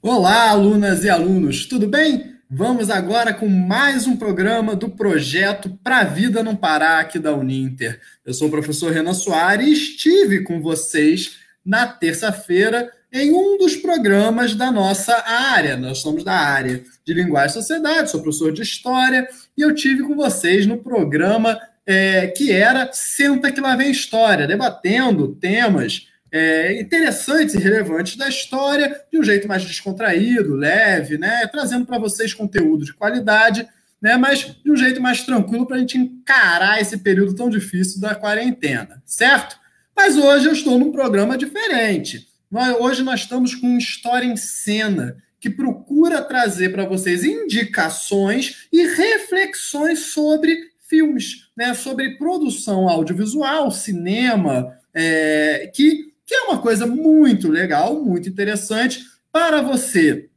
Olá, 0.00 0.50
alunas 0.50 1.04
e 1.04 1.10
alunos, 1.10 1.66
tudo 1.66 1.86
bem? 1.86 2.36
Vamos 2.50 2.90
agora 2.90 3.32
com 3.32 3.48
mais 3.48 4.06
um 4.06 4.16
programa 4.16 4.76
do 4.76 4.90
projeto 4.90 5.78
Pra 5.82 6.04
Vida 6.04 6.42
Não 6.42 6.54
Parar 6.54 7.00
aqui 7.00 7.18
da 7.18 7.34
Uninter. 7.34 8.00
Eu 8.26 8.34
sou 8.34 8.48
o 8.48 8.50
professor 8.50 8.92
Renan 8.92 9.14
Soares 9.14 9.66
e 9.66 9.72
estive 9.72 10.42
com 10.42 10.60
vocês 10.60 11.38
na 11.64 11.86
terça-feira 11.86 12.90
em 13.12 13.32
um 13.32 13.56
dos 13.56 13.76
programas 13.76 14.54
da 14.54 14.70
nossa 14.70 15.14
área. 15.26 15.76
Nós 15.76 15.98
somos 15.98 16.24
da 16.24 16.34
área 16.34 16.82
de 17.04 17.14
Linguagem 17.14 17.50
e 17.50 17.54
Sociedade, 17.60 18.10
sou 18.10 18.20
professor 18.20 18.52
de 18.52 18.62
História 18.62 19.26
e 19.56 19.62
eu 19.62 19.74
tive 19.74 20.02
com 20.02 20.14
vocês 20.14 20.66
no 20.66 20.78
programa 20.78 21.58
é, 21.86 22.26
que 22.28 22.52
era 22.52 22.90
Senta 22.92 23.50
que 23.50 23.60
lá 23.60 23.76
vem 23.76 23.90
História, 23.90 24.46
debatendo 24.46 25.34
temas 25.36 26.08
é, 26.32 26.80
interessantes 26.80 27.54
e 27.54 27.58
relevantes 27.58 28.16
da 28.16 28.26
história 28.26 29.04
de 29.12 29.18
um 29.18 29.22
jeito 29.22 29.46
mais 29.46 29.62
descontraído, 29.62 30.54
leve, 30.54 31.18
né? 31.18 31.46
Trazendo 31.48 31.84
para 31.84 31.98
vocês 31.98 32.32
conteúdo 32.32 32.86
de 32.86 32.94
qualidade, 32.94 33.68
né? 34.00 34.16
Mas 34.16 34.56
de 34.64 34.72
um 34.72 34.76
jeito 34.76 35.00
mais 35.00 35.22
tranquilo 35.22 35.66
para 35.66 35.76
a 35.76 35.78
gente 35.78 35.98
encarar 35.98 36.80
esse 36.80 36.96
período 36.96 37.34
tão 37.34 37.50
difícil 37.50 38.00
da 38.00 38.14
quarentena, 38.14 39.02
certo? 39.04 39.60
Mas 39.94 40.16
hoje 40.16 40.46
eu 40.46 40.52
estou 40.52 40.78
num 40.78 40.90
programa 40.90 41.36
diferente. 41.36 42.26
Hoje 42.80 43.02
nós 43.02 43.20
estamos 43.20 43.54
com 43.54 43.76
História 43.76 44.26
em 44.26 44.36
Cena, 44.36 45.16
que 45.38 45.50
procura 45.50 46.22
trazer 46.22 46.70
para 46.70 46.86
vocês 46.86 47.24
indicações 47.24 48.68
e 48.72 48.86
reflexões 48.86 49.98
sobre 50.06 50.56
filmes, 50.88 51.50
né? 51.54 51.74
Sobre 51.74 52.16
produção 52.16 52.88
audiovisual, 52.88 53.70
cinema, 53.70 54.78
é, 54.94 55.70
que 55.74 56.11
que 56.32 56.36
é 56.36 56.42
uma 56.44 56.62
coisa 56.62 56.86
muito 56.86 57.50
legal, 57.50 58.02
muito 58.02 58.26
interessante 58.26 59.04
para 59.30 59.60
você 59.60 60.30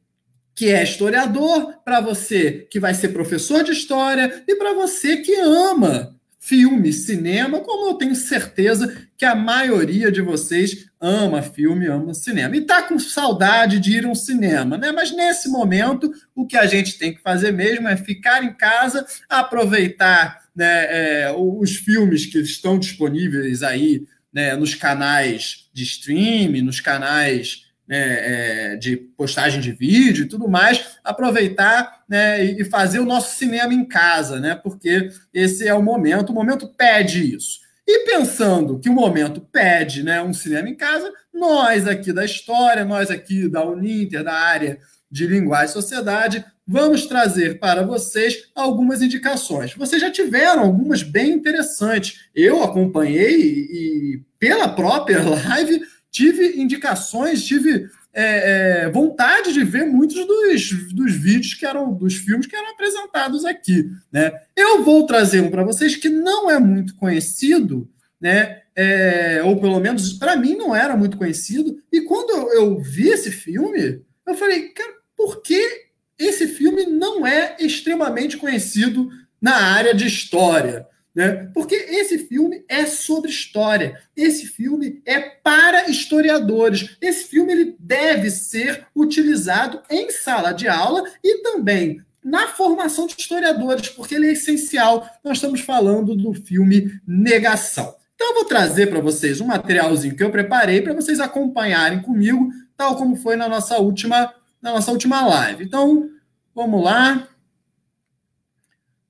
que 0.54 0.70
é 0.70 0.84
historiador, 0.84 1.73
para 1.85 2.02
você 2.02 2.68
que 2.70 2.82
vai 2.82 2.93
ser 2.93 3.10
professor 3.10 3.63
de 3.63 3.71
história 3.71 4.43
e 4.46 4.55
para 4.55 4.74
você 4.74 5.18
que 5.18 5.34
ama 5.35 6.13
filme, 6.37 6.91
cinema, 6.91 7.62
como 7.62 7.90
eu 7.90 7.93
tenho 7.93 8.13
certeza 8.13 9.07
que 9.18 9.24
a 9.24 9.34
maioria 9.34 10.12
de 10.12 10.21
vocês 10.21 10.85
ama 10.99 11.41
filme, 11.41 11.87
ama 11.87 12.13
cinema. 12.13 12.57
E 12.57 12.62
tá 12.62 12.84
com 12.84 12.99
saudade 12.99 13.80
de 13.80 13.98
ir 13.98 14.05
a 14.05 14.09
um 14.09 14.15
cinema, 14.15 14.77
né? 14.77 14.91
Mas 14.91 15.15
nesse 15.15 15.48
momento, 15.48 16.12
o 16.35 16.46
que 16.46 16.57
a 16.57 16.65
gente 16.68 16.98
tem 16.98 17.13
que 17.13 17.21
fazer 17.21 17.52
mesmo 17.52 17.87
é 17.87 17.96
ficar 17.96 18.43
em 18.43 18.54
casa, 18.54 19.05
aproveitar 19.30 20.43
né, 20.55 20.85
é, 21.24 21.35
os 21.35 21.77
filmes 21.77 22.26
que 22.26 22.40
estão 22.40 22.77
disponíveis 22.77 23.63
aí 23.63 24.05
né, 24.35 24.53
nos 24.57 24.75
canais 24.75 25.69
de 25.73 25.83
streaming, 25.83 26.61
nos 26.61 26.81
canais 26.81 27.67
né, 27.87 28.73
é, 28.73 28.75
de 28.75 28.97
postagem 28.97 29.61
de 29.61 29.71
vídeo 29.71 30.25
e 30.25 30.27
tudo 30.27 30.49
mais, 30.49 30.97
aproveitar 31.01 32.03
né, 32.09 32.43
e 32.43 32.65
fazer 32.65 32.99
o 32.99 33.05
nosso 33.05 33.37
cinema 33.37 33.73
em 33.73 33.85
casa, 33.85 34.41
né, 34.41 34.53
porque 34.53 35.09
esse 35.33 35.65
é 35.65 35.73
o 35.73 35.81
momento, 35.81 36.31
o 36.31 36.33
momento 36.33 36.67
pede 36.67 37.33
isso. 37.33 37.63
E 37.87 37.99
pensando 38.05 38.77
que 38.77 38.89
o 38.89 38.93
momento 38.93 39.39
pede 39.39 40.03
né, 40.03 40.21
um 40.21 40.33
cinema 40.33 40.67
em 40.67 40.75
casa, 40.75 41.09
nós 41.33 41.87
aqui 41.87 42.11
da 42.11 42.25
história, 42.25 42.83
nós 42.83 43.09
aqui 43.09 43.47
da 43.47 43.63
Uninter, 43.63 44.21
da 44.21 44.33
área 44.33 44.79
de 45.09 45.27
linguagem 45.27 45.69
e 45.69 45.73
sociedade, 45.73 46.45
vamos 46.68 47.05
trazer 47.05 47.60
para 47.60 47.84
vocês 47.84 48.49
algumas 48.55 49.02
indicações. 49.02 49.74
Vocês 49.74 50.02
já 50.02 50.12
tiveram 50.12 50.63
algumas 50.63 51.04
bem 51.04 51.32
interessantes. 51.32 52.27
Eu 52.34 52.63
acompanhei 52.63 53.40
e, 53.40 54.21
pela 54.40 54.68
própria 54.70 55.21
live, 55.24 55.82
tive 56.12 56.60
indicações, 56.60 57.43
tive 57.46 57.90
é, 58.13 58.86
é, 58.86 58.90
vontade 58.90 59.52
de 59.52 59.63
ver 59.63 59.86
muitos 59.86 60.26
dos, 60.26 60.93
dos 60.93 61.13
vídeos 61.13 61.54
que 61.54 61.66
eram, 61.66 61.93
dos 61.93 62.16
filmes 62.16 62.48
que 62.48 62.55
eram 62.55 62.71
apresentados 62.71 63.43
aqui. 63.43 63.90
Né? 64.12 64.31
Eu 64.56 64.84
vou 64.84 65.06
trazer 65.06 65.41
um 65.41 65.52
para 65.52 65.66
vocês 65.66 65.97
que 65.97 66.08
não 66.08 66.50
é 66.50 66.58
muito 66.58 66.96
conhecido, 66.96 67.90
né? 68.20 68.62
É, 68.78 69.42
ou 69.44 69.59
pelo 69.62 69.80
menos 69.80 70.14
para 70.14 70.36
mim 70.36 70.56
não 70.56 70.75
era 70.75 70.98
muito 70.98 71.18
conhecido. 71.18 71.78
E 71.92 72.02
quando 72.02 72.31
eu, 72.54 72.78
vi 72.80 73.09
esse 73.09 73.31
filme, 73.31 74.02
eu 74.28 74.36
falei, 74.36 74.70
cara, 74.70 74.94
por 75.16 75.42
que 75.42 75.84
esse 76.18 76.48
filme 76.48 76.86
não 76.86 77.26
é 77.26 77.56
extremamente 77.59 78.38
conhecido 78.38 79.09
na 79.42 79.56
área 79.56 79.94
de 79.94 80.08
história. 80.08 80.88
Né? 81.14 81.50
Porque 81.53 81.76
esse 81.76 82.20
filme 82.20 82.66
é 82.68 82.86
sobre 82.86 83.30
história. 83.30 84.02
Esse 84.16 84.48
filme 84.48 85.02
é 85.06 85.20
para 85.20 85.90
historiadores. 85.90 86.98
Esse 87.00 87.25
filme 87.30 87.54
ele 87.54 87.75
deve 87.80 88.30
ser 88.30 88.86
utilizado 88.94 89.81
em 89.90 90.12
sala 90.12 90.52
de 90.52 90.68
aula 90.68 91.04
e 91.24 91.42
também 91.42 92.02
na 92.22 92.48
formação 92.48 93.06
de 93.06 93.16
historiadores, 93.18 93.88
porque 93.90 94.16
ele 94.16 94.28
é 94.28 94.31
essencial. 94.31 95.08
Nós 95.24 95.38
estamos 95.38 95.62
falando 95.62 96.16
do 96.16 96.34
filme 96.34 97.00
Negação. 97.08 97.96
Então, 98.16 98.30
eu 98.30 98.34
vou 98.34 98.46
trazer 98.46 98.88
para 98.88 99.00
vocês 99.00 99.40
um 99.40 99.48
materialzinho 99.48 100.16
que 100.16 100.24
eu 100.24 100.31
preparei 100.31 100.81
para 100.81 100.94
vocês 100.94 101.20
acompanharem 101.20 102.02
comigo, 102.02 102.50
tal 102.75 102.96
como 102.96 103.16
foi 103.16 103.36
na 103.36 103.48
nossa 103.48 103.78
última 103.78 104.34
na 104.66 104.72
nossa 104.72 104.92
última 104.92 105.24
live. 105.24 105.64
Então, 105.64 106.09
vamos 106.56 106.84
lá. 106.84 107.30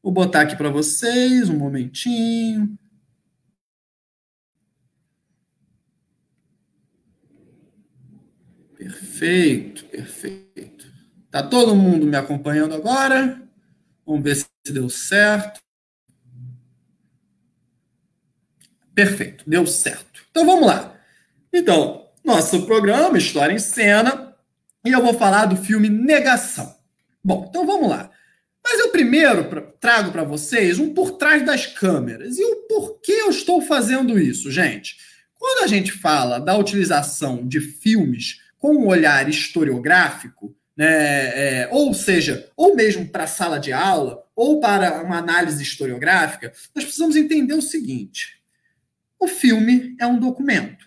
Vou 0.04 0.12
botar 0.12 0.42
aqui 0.42 0.54
para 0.54 0.70
vocês 0.70 1.50
um 1.50 1.58
momentinho. 1.58 2.78
Perfeito, 8.76 9.86
perfeito. 9.86 10.94
Tá 11.32 11.42
todo 11.42 11.74
mundo 11.74 12.06
me 12.06 12.18
acompanhando 12.18 12.76
agora? 12.76 13.42
Vamos 14.06 14.24
ver 14.26 14.36
se 14.36 14.48
deu 14.74 14.90
certo. 14.90 15.62
Perfeito, 18.94 19.50
deu 19.50 19.66
certo. 19.66 20.22
Então 20.30 20.46
vamos 20.46 20.68
lá. 20.68 21.00
Então, 21.54 22.10
nosso 22.26 22.66
programa 22.66 23.18
História 23.18 23.54
em 23.54 23.60
Cena 23.60 24.35
e 24.86 24.92
eu 24.92 25.02
vou 25.02 25.16
falar 25.16 25.48
do 25.48 25.58
filme 25.58 25.90
Negação. 25.90 26.76
Bom, 27.24 27.48
então 27.50 27.66
vamos 27.66 27.90
lá. 27.90 28.12
Mas 28.64 28.80
eu 28.80 28.90
primeiro 28.90 29.44
trago 29.80 30.12
para 30.12 30.24
vocês 30.24 30.80
um 30.80 30.94
por 30.94 31.14
trás 31.14 31.46
das 31.46 31.66
câmeras. 31.66 32.38
E 32.38 32.44
o 32.44 32.68
porquê 32.68 33.14
eu 33.14 33.30
estou 33.30 33.62
fazendo 33.62 34.20
isso, 34.20 34.52
gente? 34.52 34.98
Quando 35.34 35.64
a 35.64 35.68
gente 35.68 35.92
fala 35.92 36.40
da 36.40 36.56
utilização 36.56 37.48
de 37.48 37.60
filmes 37.60 38.42
com 38.58 38.76
um 38.76 38.88
olhar 38.88 39.28
historiográfico, 39.28 40.56
né, 40.78 41.64
é, 41.64 41.70
ou 41.72 41.94
seja, 41.94 42.52
ou 42.56 42.76
mesmo 42.76 43.08
para 43.08 43.28
sala 43.28 43.60
de 43.60 43.72
aula, 43.72 44.24
ou 44.36 44.60
para 44.60 45.02
uma 45.02 45.18
análise 45.18 45.64
historiográfica, 45.64 46.52
nós 46.76 46.84
precisamos 46.84 47.16
entender 47.16 47.54
o 47.54 47.62
seguinte: 47.62 48.42
o 49.20 49.28
filme 49.28 49.96
é 50.00 50.06
um 50.06 50.20
documento. 50.20 50.86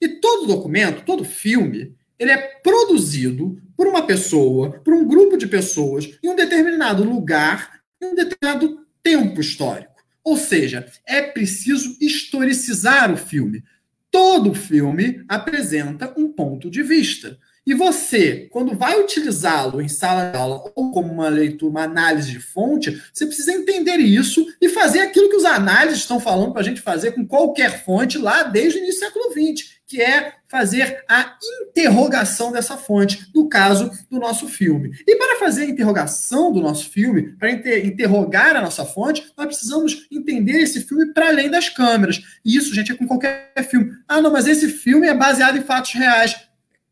E 0.00 0.08
todo 0.20 0.46
documento, 0.46 1.04
todo 1.04 1.24
filme, 1.24 1.95
ele 2.18 2.30
é 2.30 2.36
produzido 2.62 3.60
por 3.76 3.86
uma 3.86 4.06
pessoa, 4.06 4.80
por 4.84 4.94
um 4.94 5.06
grupo 5.06 5.36
de 5.36 5.46
pessoas, 5.46 6.08
em 6.22 6.28
um 6.28 6.36
determinado 6.36 7.04
lugar, 7.04 7.80
em 8.00 8.06
um 8.06 8.14
determinado 8.14 8.86
tempo 9.02 9.40
histórico. 9.40 9.94
Ou 10.24 10.36
seja, 10.36 10.86
é 11.06 11.22
preciso 11.22 11.96
historicizar 12.00 13.12
o 13.12 13.16
filme. 13.16 13.62
Todo 14.10 14.54
filme 14.54 15.24
apresenta 15.28 16.12
um 16.16 16.32
ponto 16.32 16.70
de 16.70 16.82
vista. 16.82 17.38
E 17.66 17.74
você, 17.74 18.48
quando 18.52 18.76
vai 18.76 19.00
utilizá-lo 19.00 19.80
em 19.82 19.88
sala 19.88 20.30
de 20.30 20.38
aula 20.38 20.72
ou 20.76 20.92
como 20.92 21.12
uma 21.12 21.28
leitura, 21.28 21.70
uma 21.70 21.82
análise 21.82 22.30
de 22.30 22.38
fonte, 22.38 23.02
você 23.12 23.26
precisa 23.26 23.52
entender 23.52 23.96
isso 23.98 24.46
e 24.60 24.68
fazer 24.68 25.00
aquilo 25.00 25.28
que 25.28 25.36
os 25.36 25.44
análises 25.44 25.98
estão 25.98 26.20
falando 26.20 26.52
para 26.52 26.60
a 26.60 26.64
gente 26.64 26.80
fazer 26.80 27.12
com 27.12 27.26
qualquer 27.26 27.84
fonte 27.84 28.18
lá 28.18 28.44
desde 28.44 28.78
o 28.78 28.82
início 28.82 29.00
do 29.00 29.04
século 29.04 29.32
XX, 29.32 29.75
que 29.86 30.02
é 30.02 30.34
fazer 30.48 31.04
a 31.08 31.36
interrogação 31.68 32.50
dessa 32.50 32.76
fonte, 32.76 33.28
no 33.34 33.48
caso 33.48 33.90
do 34.10 34.18
nosso 34.18 34.48
filme. 34.48 34.90
E 35.06 35.16
para 35.16 35.38
fazer 35.38 35.62
a 35.62 35.70
interrogação 35.70 36.52
do 36.52 36.60
nosso 36.60 36.90
filme, 36.90 37.32
para 37.36 37.50
inter 37.50 37.86
interrogar 37.86 38.56
a 38.56 38.62
nossa 38.62 38.84
fonte, 38.84 39.32
nós 39.36 39.46
precisamos 39.46 40.06
entender 40.10 40.60
esse 40.60 40.82
filme 40.82 41.12
para 41.12 41.28
além 41.28 41.50
das 41.50 41.68
câmeras. 41.68 42.20
E 42.44 42.56
isso, 42.56 42.74
gente, 42.74 42.92
é 42.92 42.94
com 42.94 43.06
qualquer 43.06 43.52
filme. 43.68 43.92
Ah, 44.08 44.20
não, 44.20 44.32
mas 44.32 44.46
esse 44.46 44.68
filme 44.68 45.06
é 45.06 45.14
baseado 45.14 45.56
em 45.56 45.62
fatos 45.62 45.92
reais. 45.92 46.36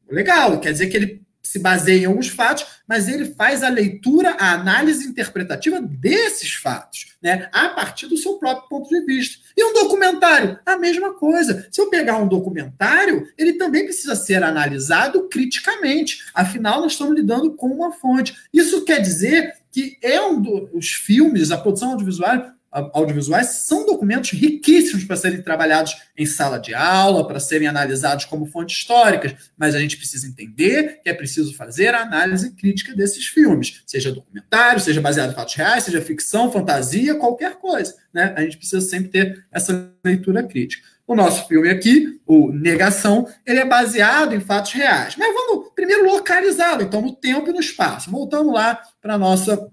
Legal, 0.08 0.60
quer 0.60 0.72
dizer 0.72 0.86
que 0.86 0.96
ele 0.96 1.23
se 1.48 1.58
baseia 1.58 2.02
em 2.02 2.06
alguns 2.06 2.28
fatos, 2.28 2.66
mas 2.86 3.08
ele 3.08 3.26
faz 3.34 3.62
a 3.62 3.68
leitura, 3.68 4.36
a 4.38 4.52
análise 4.52 5.06
interpretativa 5.06 5.80
desses 5.80 6.54
fatos, 6.54 7.14
né, 7.22 7.48
a 7.52 7.68
partir 7.68 8.06
do 8.06 8.16
seu 8.16 8.34
próprio 8.34 8.68
ponto 8.68 8.88
de 8.88 9.04
vista. 9.04 9.44
E 9.56 9.64
um 9.64 9.72
documentário, 9.72 10.58
a 10.64 10.76
mesma 10.76 11.14
coisa. 11.14 11.68
Se 11.70 11.80
eu 11.80 11.90
pegar 11.90 12.18
um 12.18 12.28
documentário, 12.28 13.28
ele 13.38 13.54
também 13.54 13.84
precisa 13.84 14.16
ser 14.16 14.42
analisado 14.42 15.28
criticamente. 15.28 16.24
Afinal, 16.34 16.80
nós 16.80 16.92
estamos 16.92 17.14
lidando 17.14 17.52
com 17.52 17.68
uma 17.68 17.92
fonte. 17.92 18.34
Isso 18.52 18.84
quer 18.84 19.00
dizer 19.00 19.54
que 19.70 19.98
é 20.00 20.20
um 20.20 20.40
dos 20.40 20.92
filmes, 20.92 21.50
a 21.50 21.58
produção 21.58 21.90
audiovisual, 21.90 22.53
audiovisuais 22.92 23.46
são 23.66 23.86
documentos 23.86 24.30
riquíssimos 24.30 25.04
para 25.04 25.16
serem 25.16 25.40
trabalhados 25.40 25.96
em 26.16 26.26
sala 26.26 26.58
de 26.58 26.74
aula, 26.74 27.26
para 27.26 27.38
serem 27.38 27.68
analisados 27.68 28.24
como 28.24 28.46
fontes 28.46 28.76
históricas, 28.76 29.34
mas 29.56 29.74
a 29.74 29.78
gente 29.78 29.96
precisa 29.96 30.26
entender 30.26 31.00
que 31.02 31.08
é 31.08 31.14
preciso 31.14 31.54
fazer 31.54 31.94
a 31.94 32.02
análise 32.02 32.50
crítica 32.50 32.94
desses 32.94 33.26
filmes, 33.26 33.82
seja 33.86 34.12
documentário, 34.12 34.80
seja 34.80 35.00
baseado 35.00 35.30
em 35.30 35.34
fatos 35.34 35.54
reais, 35.54 35.84
seja 35.84 36.02
ficção, 36.02 36.50
fantasia, 36.50 37.14
qualquer 37.14 37.56
coisa. 37.56 37.94
Né? 38.12 38.34
A 38.36 38.42
gente 38.42 38.56
precisa 38.56 38.80
sempre 38.80 39.08
ter 39.08 39.46
essa 39.52 39.92
leitura 40.04 40.42
crítica. 40.42 40.84
O 41.06 41.14
nosso 41.14 41.46
filme 41.46 41.68
aqui, 41.68 42.18
o 42.26 42.50
Negação, 42.50 43.28
ele 43.46 43.60
é 43.60 43.64
baseado 43.64 44.34
em 44.34 44.40
fatos 44.40 44.72
reais. 44.72 45.14
Mas 45.16 45.34
vamos 45.34 45.70
primeiro 45.74 46.06
localizá-lo, 46.06 46.82
então, 46.82 47.02
no 47.02 47.14
tempo 47.14 47.50
e 47.50 47.52
no 47.52 47.60
espaço. 47.60 48.10
Voltamos 48.10 48.54
lá 48.54 48.80
para 49.02 49.14
a 49.14 49.18
nossa 49.18 49.70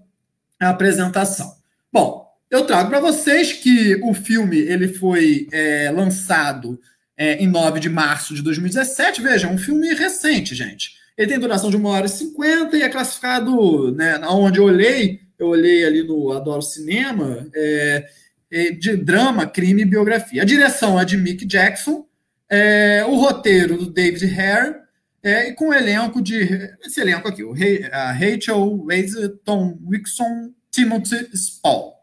apresentação. 0.60 1.56
Bom, 1.90 2.21
eu 2.52 2.66
trago 2.66 2.90
para 2.90 3.00
vocês 3.00 3.54
que 3.54 3.98
o 4.02 4.12
filme 4.12 4.58
ele 4.58 4.86
foi 4.86 5.48
é, 5.50 5.90
lançado 5.90 6.78
é, 7.16 7.42
em 7.42 7.46
9 7.46 7.80
de 7.80 7.88
março 7.88 8.34
de 8.34 8.42
2017. 8.42 9.22
Veja, 9.22 9.48
um 9.48 9.56
filme 9.56 9.94
recente, 9.94 10.54
gente. 10.54 10.90
Ele 11.16 11.28
tem 11.28 11.38
duração 11.38 11.70
de 11.70 11.78
1 11.78 11.84
hora 11.86 12.04
e 12.04 12.10
50 12.10 12.76
e 12.76 12.82
é 12.82 12.90
classificado, 12.90 13.90
né, 13.92 14.18
onde 14.28 14.58
eu 14.58 14.64
olhei, 14.64 15.20
eu 15.38 15.46
olhei 15.46 15.82
ali 15.82 16.02
no 16.02 16.30
Adoro 16.30 16.60
Cinema, 16.60 17.48
é, 17.54 18.06
é, 18.50 18.70
de 18.72 18.98
drama, 18.98 19.46
crime 19.46 19.80
e 19.80 19.86
biografia. 19.86 20.42
A 20.42 20.46
direção 20.46 21.00
é 21.00 21.06
de 21.06 21.16
Mick 21.16 21.46
Jackson, 21.46 22.04
é, 22.50 23.02
o 23.08 23.14
roteiro 23.14 23.78
do 23.78 23.90
David 23.90 24.38
Hare, 24.38 24.74
é, 25.22 25.48
e 25.48 25.52
com 25.54 25.68
o 25.68 25.74
elenco 25.74 26.20
de. 26.20 26.68
Esse 26.84 27.00
elenco 27.00 27.28
aqui, 27.28 27.42
o 27.42 27.54
Rachel 27.54 28.84
Weisz, 28.84 29.14
Tom 29.42 29.78
Wixon, 29.86 30.52
Timothy 30.70 31.30
Spall. 31.34 32.01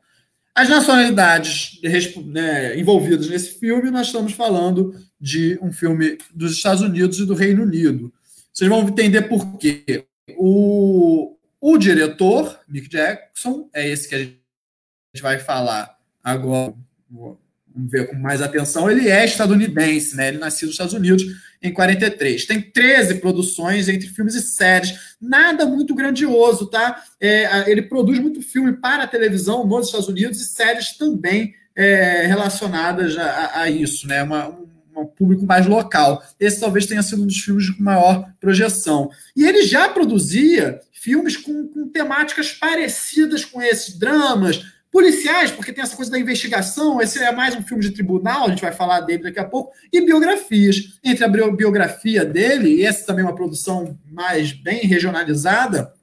As 0.56 0.68
nacionalidades 0.68 1.80
né, 2.26 2.78
envolvidas 2.78 3.30
nesse 3.30 3.60
filme, 3.60 3.90
nós 3.92 4.08
estamos 4.08 4.34
falando 4.34 4.94
de 5.20 5.58
um 5.62 5.72
filme 5.72 6.18
dos 6.34 6.54
Estados 6.54 6.82
Unidos 6.82 7.20
e 7.20 7.26
do 7.26 7.34
Reino 7.34 7.64
Unido. 7.64 8.12
Vocês 8.52 8.70
vão 8.70 8.88
entender 8.88 9.24
por 9.24 9.58
quê. 9.58 10.06
O, 10.38 11.36
o 11.62 11.78
diretor, 11.78 12.60
Mick 12.68 12.90
Jackson, 12.90 13.70
é 13.74 13.88
esse 13.88 14.10
que 14.10 14.16
a 14.16 14.20
gente 14.20 14.42
vai 15.22 15.40
falar 15.40 15.98
agora, 16.24 16.74
vamos 17.10 17.38
ver 17.76 18.10
com 18.10 18.16
mais 18.16 18.42
atenção, 18.42 18.90
ele 18.90 19.10
é 19.10 19.26
estadunidense, 19.26 20.16
né? 20.16 20.28
Ele 20.28 20.38
nasceu 20.38 20.68
nos 20.68 20.74
Estados 20.74 20.94
Unidos 20.94 21.24
em 21.62 21.74
43. 21.74 22.46
Tem 22.46 22.62
13 22.62 23.16
produções 23.16 23.90
entre 23.90 24.08
filmes 24.08 24.36
e 24.36 24.42
séries, 24.42 25.16
nada 25.22 25.66
muito 25.66 25.94
grandioso, 25.94 26.68
tá? 26.68 27.04
É, 27.20 27.70
ele 27.70 27.82
produz 27.82 28.20
muito 28.20 28.42
filme 28.42 28.74
para 28.74 29.04
a 29.04 29.08
televisão 29.08 29.66
nos 29.66 29.88
Estados 29.88 30.08
Unidos 30.08 30.42
e 30.42 30.46
séries 30.46 30.98
também 30.98 31.54
é, 31.76 32.26
relacionadas 32.26 33.18
a, 33.18 33.62
a, 33.62 33.70
isso, 33.70 34.08
né? 34.08 34.24
Uma, 34.24 34.50
um, 34.50 35.06
público 35.06 35.46
mais 35.46 35.66
local. 35.66 36.22
Esse 36.38 36.60
talvez 36.60 36.86
tenha 36.86 37.02
sido 37.02 37.24
um 37.24 37.28
dos 37.28 37.38
filmes 37.38 37.70
com 37.70 37.82
maior 37.82 38.30
projeção. 38.40 39.10
E 39.34 39.46
ele 39.46 39.64
já 39.64 39.88
produzia 39.88 40.82
filmes 40.92 41.38
com, 41.38 41.70
com 41.70 41.88
temáticas 41.88 42.52
parecidas 42.52 43.46
com 43.46 43.62
esses 43.62 43.98
dramas, 43.98 44.66
Policiais, 44.92 45.52
porque 45.52 45.72
tem 45.72 45.84
essa 45.84 45.96
coisa 45.96 46.10
da 46.10 46.20
investigação, 46.20 47.00
esse 47.00 47.22
é 47.22 47.32
mais 47.32 47.56
um 47.56 47.62
filme 47.62 47.84
de 47.84 47.92
tribunal, 47.92 48.46
a 48.46 48.50
gente 48.50 48.62
vai 48.62 48.72
falar 48.72 49.02
dele 49.02 49.24
daqui 49.24 49.40
a 49.40 49.46
pouco, 49.46 49.72
e 49.94 50.02
biografias. 50.02 51.00
Entre 51.04 51.24
a 51.24 51.28
biografia 51.28 52.26
dele, 52.26 52.78
e 52.78 52.86
essa 52.86 53.06
também 53.06 53.24
é 53.24 53.28
uma 53.28 53.36
produção 53.36 53.98
mais 54.12 54.52
bem 54.52 54.88
regionalizada, 54.88 55.94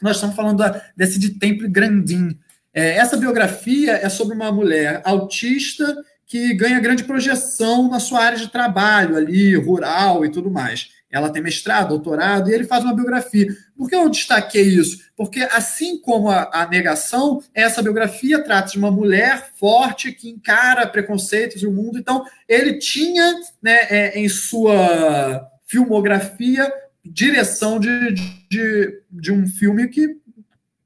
nós 0.00 0.16
estamos 0.16 0.36
falando 0.36 0.58
da, 0.58 0.80
desse 0.96 1.18
de 1.18 1.30
Temple 1.30 1.68
Grandin. 1.68 2.38
É, 2.72 2.96
essa 2.96 3.16
biografia 3.16 3.94
é 3.94 4.08
sobre 4.08 4.34
uma 4.34 4.52
mulher 4.52 5.02
autista 5.04 5.96
que 6.24 6.54
ganha 6.54 6.78
grande 6.78 7.02
projeção 7.02 7.90
na 7.90 7.98
sua 7.98 8.20
área 8.22 8.38
de 8.38 8.48
trabalho 8.48 9.16
ali, 9.16 9.56
rural 9.56 10.24
e 10.24 10.30
tudo 10.30 10.48
mais. 10.48 10.90
Ela 11.10 11.30
tem 11.30 11.42
mestrado, 11.42 11.88
doutorado, 11.88 12.48
e 12.48 12.54
ele 12.54 12.64
faz 12.64 12.84
uma 12.84 12.94
biografia. 12.94 13.48
Por 13.76 13.88
que 13.88 13.96
eu 13.96 14.08
destaquei 14.08 14.62
isso? 14.62 15.00
Porque, 15.16 15.40
assim 15.52 16.00
como 16.00 16.30
a, 16.30 16.48
a 16.52 16.66
negação, 16.66 17.42
essa 17.52 17.82
biografia 17.82 18.42
trata 18.42 18.70
de 18.70 18.78
uma 18.78 18.90
mulher 18.90 19.50
forte 19.56 20.12
que 20.12 20.30
encara 20.30 20.86
preconceitos 20.86 21.62
e 21.62 21.66
o 21.66 21.72
mundo. 21.72 21.98
Então, 21.98 22.24
ele 22.48 22.78
tinha 22.78 23.40
né, 23.60 23.78
é, 23.90 24.20
em 24.20 24.28
sua 24.28 25.48
filmografia 25.66 26.72
direção 27.04 27.80
de, 27.80 28.14
de, 28.48 29.02
de 29.10 29.32
um 29.32 29.48
filme 29.48 29.88
que, 29.88 30.16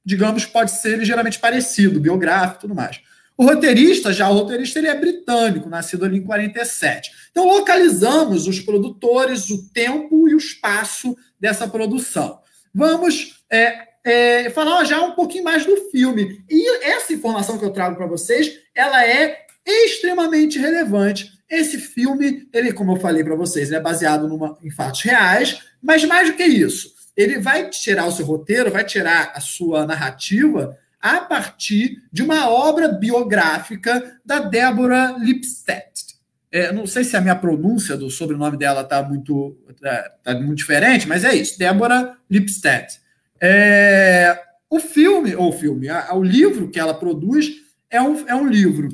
digamos, 0.04 0.46
pode 0.46 0.70
ser 0.70 0.98
ligeiramente 0.98 1.38
parecido, 1.38 2.00
biográfico 2.00 2.58
e 2.58 2.60
tudo 2.62 2.74
mais. 2.74 3.00
O 3.36 3.44
roteirista, 3.44 4.12
já 4.12 4.28
o 4.28 4.34
roteirista, 4.34 4.78
ele 4.78 4.88
é 4.88 4.94
britânico, 4.94 5.68
nascido 5.68 6.04
ali 6.04 6.18
em 6.18 6.24
47. 6.24 7.10
Então, 7.30 7.46
localizamos 7.46 8.46
os 8.46 8.60
produtores, 8.60 9.50
o 9.50 9.68
tempo 9.70 10.28
e 10.28 10.34
o 10.34 10.38
espaço 10.38 11.16
dessa 11.40 11.66
produção. 11.66 12.38
Vamos 12.72 13.42
é, 13.50 13.88
é, 14.04 14.50
falar 14.50 14.84
já 14.84 15.00
um 15.02 15.12
pouquinho 15.12 15.44
mais 15.44 15.66
do 15.66 15.90
filme. 15.90 16.44
E 16.48 16.84
essa 16.84 17.12
informação 17.12 17.58
que 17.58 17.64
eu 17.64 17.72
trago 17.72 17.96
para 17.96 18.06
vocês, 18.06 18.52
ela 18.74 19.04
é 19.04 19.44
extremamente 19.66 20.58
relevante. 20.58 21.32
Esse 21.50 21.78
filme, 21.78 22.48
ele, 22.52 22.72
como 22.72 22.92
eu 22.92 23.00
falei 23.00 23.24
para 23.24 23.34
vocês, 23.34 23.72
é 23.72 23.80
baseado 23.80 24.28
numa, 24.28 24.56
em 24.62 24.70
fatos 24.70 25.02
reais, 25.02 25.60
mas 25.82 26.04
mais 26.04 26.30
do 26.30 26.36
que 26.36 26.44
isso, 26.44 26.92
ele 27.16 27.38
vai 27.38 27.68
tirar 27.68 28.06
o 28.06 28.12
seu 28.12 28.24
roteiro, 28.24 28.70
vai 28.70 28.84
tirar 28.84 29.32
a 29.34 29.40
sua 29.40 29.86
narrativa 29.86 30.76
a 31.04 31.20
partir 31.20 32.02
de 32.10 32.22
uma 32.22 32.48
obra 32.48 32.88
biográfica 32.88 34.18
da 34.24 34.38
Débora 34.38 35.14
Lipstadt. 35.18 36.14
É, 36.50 36.72
não 36.72 36.86
sei 36.86 37.04
se 37.04 37.14
a 37.14 37.20
minha 37.20 37.36
pronúncia 37.36 37.94
do 37.94 38.08
sobrenome 38.08 38.56
dela 38.56 38.80
está 38.80 39.02
muito, 39.02 39.54
tá, 39.82 40.10
tá, 40.22 40.34
muito 40.34 40.54
diferente, 40.54 41.06
mas 41.06 41.22
é 41.22 41.34
isso, 41.34 41.58
Débora 41.58 42.16
Lipstadt. 42.30 43.02
É, 43.38 44.40
o 44.70 44.80
filme, 44.80 45.36
ou 45.36 45.52
filme, 45.52 45.90
a, 45.90 46.14
o 46.14 46.22
livro 46.22 46.70
que 46.70 46.80
ela 46.80 46.94
produz 46.94 47.50
é 47.90 48.00
um, 48.00 48.26
é 48.26 48.34
um 48.34 48.46
livro 48.48 48.88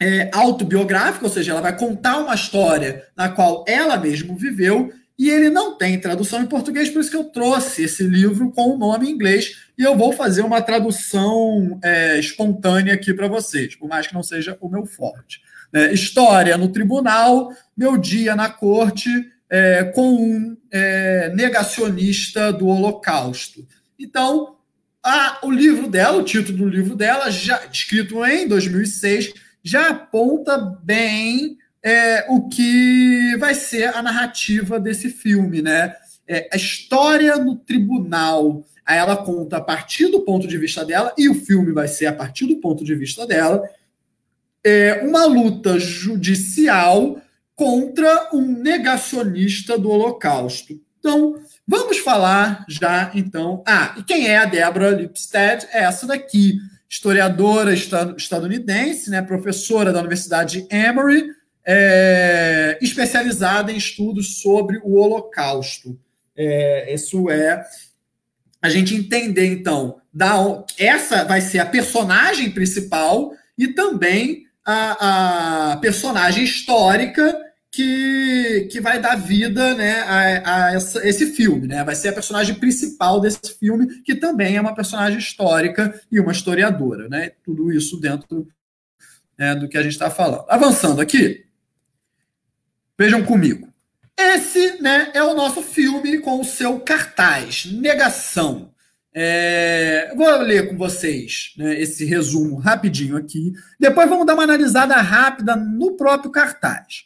é, 0.00 0.30
autobiográfico, 0.32 1.26
ou 1.26 1.30
seja, 1.30 1.52
ela 1.52 1.60
vai 1.60 1.76
contar 1.76 2.20
uma 2.20 2.34
história 2.34 3.04
na 3.14 3.28
qual 3.28 3.66
ela 3.68 3.98
mesma 3.98 4.34
viveu 4.34 4.90
e 5.18 5.28
ele 5.28 5.50
não 5.50 5.76
tem 5.76 6.00
tradução 6.00 6.40
em 6.40 6.46
português, 6.46 6.88
por 6.88 7.00
isso 7.00 7.10
que 7.10 7.16
eu 7.16 7.24
trouxe 7.24 7.82
esse 7.82 8.04
livro 8.04 8.52
com 8.52 8.74
o 8.74 8.78
nome 8.78 9.08
em 9.08 9.12
inglês 9.12 9.64
e 9.76 9.82
eu 9.82 9.96
vou 9.96 10.12
fazer 10.12 10.42
uma 10.42 10.62
tradução 10.62 11.78
é, 11.82 12.18
espontânea 12.20 12.94
aqui 12.94 13.12
para 13.12 13.26
vocês, 13.26 13.74
por 13.74 13.88
mais 13.88 14.06
que 14.06 14.14
não 14.14 14.22
seja 14.22 14.56
o 14.60 14.68
meu 14.68 14.86
forte. 14.86 15.40
É, 15.72 15.92
história 15.92 16.56
no 16.56 16.68
tribunal, 16.68 17.52
meu 17.76 17.96
dia 17.96 18.36
na 18.36 18.48
corte 18.48 19.10
é, 19.50 19.84
com 19.84 20.14
um 20.14 20.56
é, 20.70 21.32
negacionista 21.34 22.52
do 22.52 22.68
Holocausto. 22.68 23.66
Então, 23.98 24.56
a, 25.02 25.40
o 25.42 25.50
livro 25.50 25.88
dela, 25.88 26.18
o 26.18 26.24
título 26.24 26.58
do 26.58 26.68
livro 26.68 26.94
dela, 26.94 27.30
já 27.30 27.64
escrito 27.72 28.24
em 28.24 28.46
2006, 28.46 29.34
já 29.62 29.88
aponta 29.88 30.56
bem 30.82 31.57
é, 31.88 32.26
o 32.28 32.50
que 32.50 33.34
vai 33.38 33.54
ser 33.54 33.96
a 33.96 34.02
narrativa 34.02 34.78
desse 34.78 35.08
filme, 35.08 35.62
né? 35.62 35.94
É, 36.28 36.46
a 36.52 36.56
história 36.56 37.34
no 37.38 37.56
tribunal. 37.56 38.62
Ela 38.86 39.16
conta 39.16 39.56
a 39.56 39.60
partir 39.60 40.08
do 40.08 40.20
ponto 40.20 40.46
de 40.46 40.58
vista 40.58 40.84
dela, 40.84 41.14
e 41.16 41.30
o 41.30 41.34
filme 41.34 41.72
vai 41.72 41.88
ser 41.88 42.06
a 42.06 42.12
partir 42.12 42.46
do 42.46 42.56
ponto 42.56 42.84
de 42.84 42.94
vista 42.94 43.26
dela, 43.26 43.62
é 44.62 45.02
uma 45.02 45.24
luta 45.24 45.78
judicial 45.78 47.20
contra 47.54 48.30
um 48.34 48.42
negacionista 48.42 49.78
do 49.78 49.90
Holocausto. 49.90 50.78
Então, 50.98 51.36
vamos 51.66 51.98
falar 51.98 52.66
já, 52.68 53.10
então. 53.14 53.62
Ah, 53.66 53.94
e 53.98 54.02
quem 54.02 54.26
é 54.28 54.36
a 54.36 54.44
Deborah 54.44 54.90
Lipstadt? 54.90 55.66
É 55.72 55.84
essa 55.84 56.06
daqui, 56.06 56.58
historiadora 56.88 57.72
estadunidense, 57.72 59.10
né, 59.10 59.22
professora 59.22 59.92
da 59.92 60.00
Universidade 60.00 60.62
de 60.62 60.74
Emory, 60.74 61.37
é, 61.66 62.78
especializada 62.80 63.72
em 63.72 63.76
estudos 63.76 64.40
sobre 64.40 64.78
o 64.82 64.94
Holocausto. 64.94 65.98
É, 66.36 66.92
isso 66.92 67.28
é 67.30 67.64
a 68.60 68.68
gente 68.68 68.94
entender, 68.94 69.46
então, 69.46 70.00
da, 70.12 70.64
essa 70.76 71.24
vai 71.24 71.40
ser 71.40 71.60
a 71.60 71.66
personagem 71.66 72.50
principal 72.50 73.32
e 73.56 73.68
também 73.68 74.46
a, 74.64 75.72
a 75.72 75.76
personagem 75.78 76.44
histórica 76.44 77.36
que, 77.70 78.68
que 78.70 78.80
vai 78.80 79.00
dar 79.00 79.16
vida 79.16 79.74
né, 79.74 80.00
a, 80.00 80.66
a 80.66 80.74
essa, 80.74 81.06
esse 81.06 81.32
filme. 81.34 81.66
Né? 81.66 81.84
Vai 81.84 81.94
ser 81.94 82.08
a 82.08 82.12
personagem 82.12 82.54
principal 82.56 83.20
desse 83.20 83.56
filme, 83.58 84.02
que 84.02 84.14
também 84.14 84.56
é 84.56 84.60
uma 84.60 84.74
personagem 84.74 85.18
histórica 85.18 86.00
e 86.10 86.18
uma 86.18 86.32
historiadora. 86.32 87.08
Né? 87.08 87.32
Tudo 87.44 87.72
isso 87.72 88.00
dentro 88.00 88.48
né, 89.38 89.54
do 89.54 89.68
que 89.68 89.78
a 89.78 89.82
gente 89.82 89.92
está 89.92 90.10
falando. 90.10 90.44
Avançando 90.48 91.00
aqui, 91.00 91.44
Vejam 92.98 93.24
comigo. 93.24 93.68
Esse 94.18 94.82
né, 94.82 95.12
é 95.14 95.22
o 95.22 95.34
nosso 95.34 95.62
filme 95.62 96.18
com 96.18 96.40
o 96.40 96.44
seu 96.44 96.80
cartaz, 96.80 97.66
Negação. 97.66 98.72
É, 99.14 100.12
vou 100.16 100.28
ler 100.38 100.68
com 100.68 100.76
vocês 100.76 101.54
né, 101.56 101.80
esse 101.80 102.04
resumo 102.04 102.56
rapidinho 102.56 103.16
aqui. 103.16 103.52
Depois 103.78 104.08
vamos 104.08 104.26
dar 104.26 104.34
uma 104.34 104.42
analisada 104.42 104.96
rápida 104.96 105.54
no 105.54 105.96
próprio 105.96 106.32
cartaz. 106.32 107.04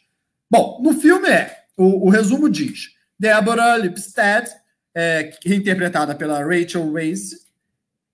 Bom, 0.49 0.79
no 0.83 0.99
filme 0.99 1.29
é, 1.29 1.63
o, 1.77 2.07
o 2.07 2.09
resumo 2.09 2.49
diz, 2.49 2.89
Deborah 3.19 3.77
Lipstadt, 3.77 4.51
é, 4.95 5.31
interpretada 5.45 6.15
pela 6.15 6.43
Rachel 6.43 6.91
Weisz, 6.91 7.43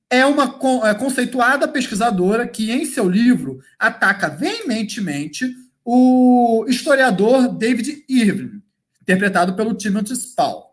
é 0.09 0.25
uma 0.25 0.59
é, 0.86 0.93
conceituada 0.95 1.67
pesquisadora 1.67 2.48
que, 2.48 2.71
em 2.71 2.86
seu 2.86 3.07
livro, 3.07 3.59
ataca 3.77 4.27
veementemente 4.27 5.53
o 5.83 6.65
historiador 6.67 7.48
David 7.48 8.03
Irving, 8.07 8.62
interpretado 9.01 9.55
pelo 9.55 9.74
Timothy 9.74 10.15
Spall 10.15 10.69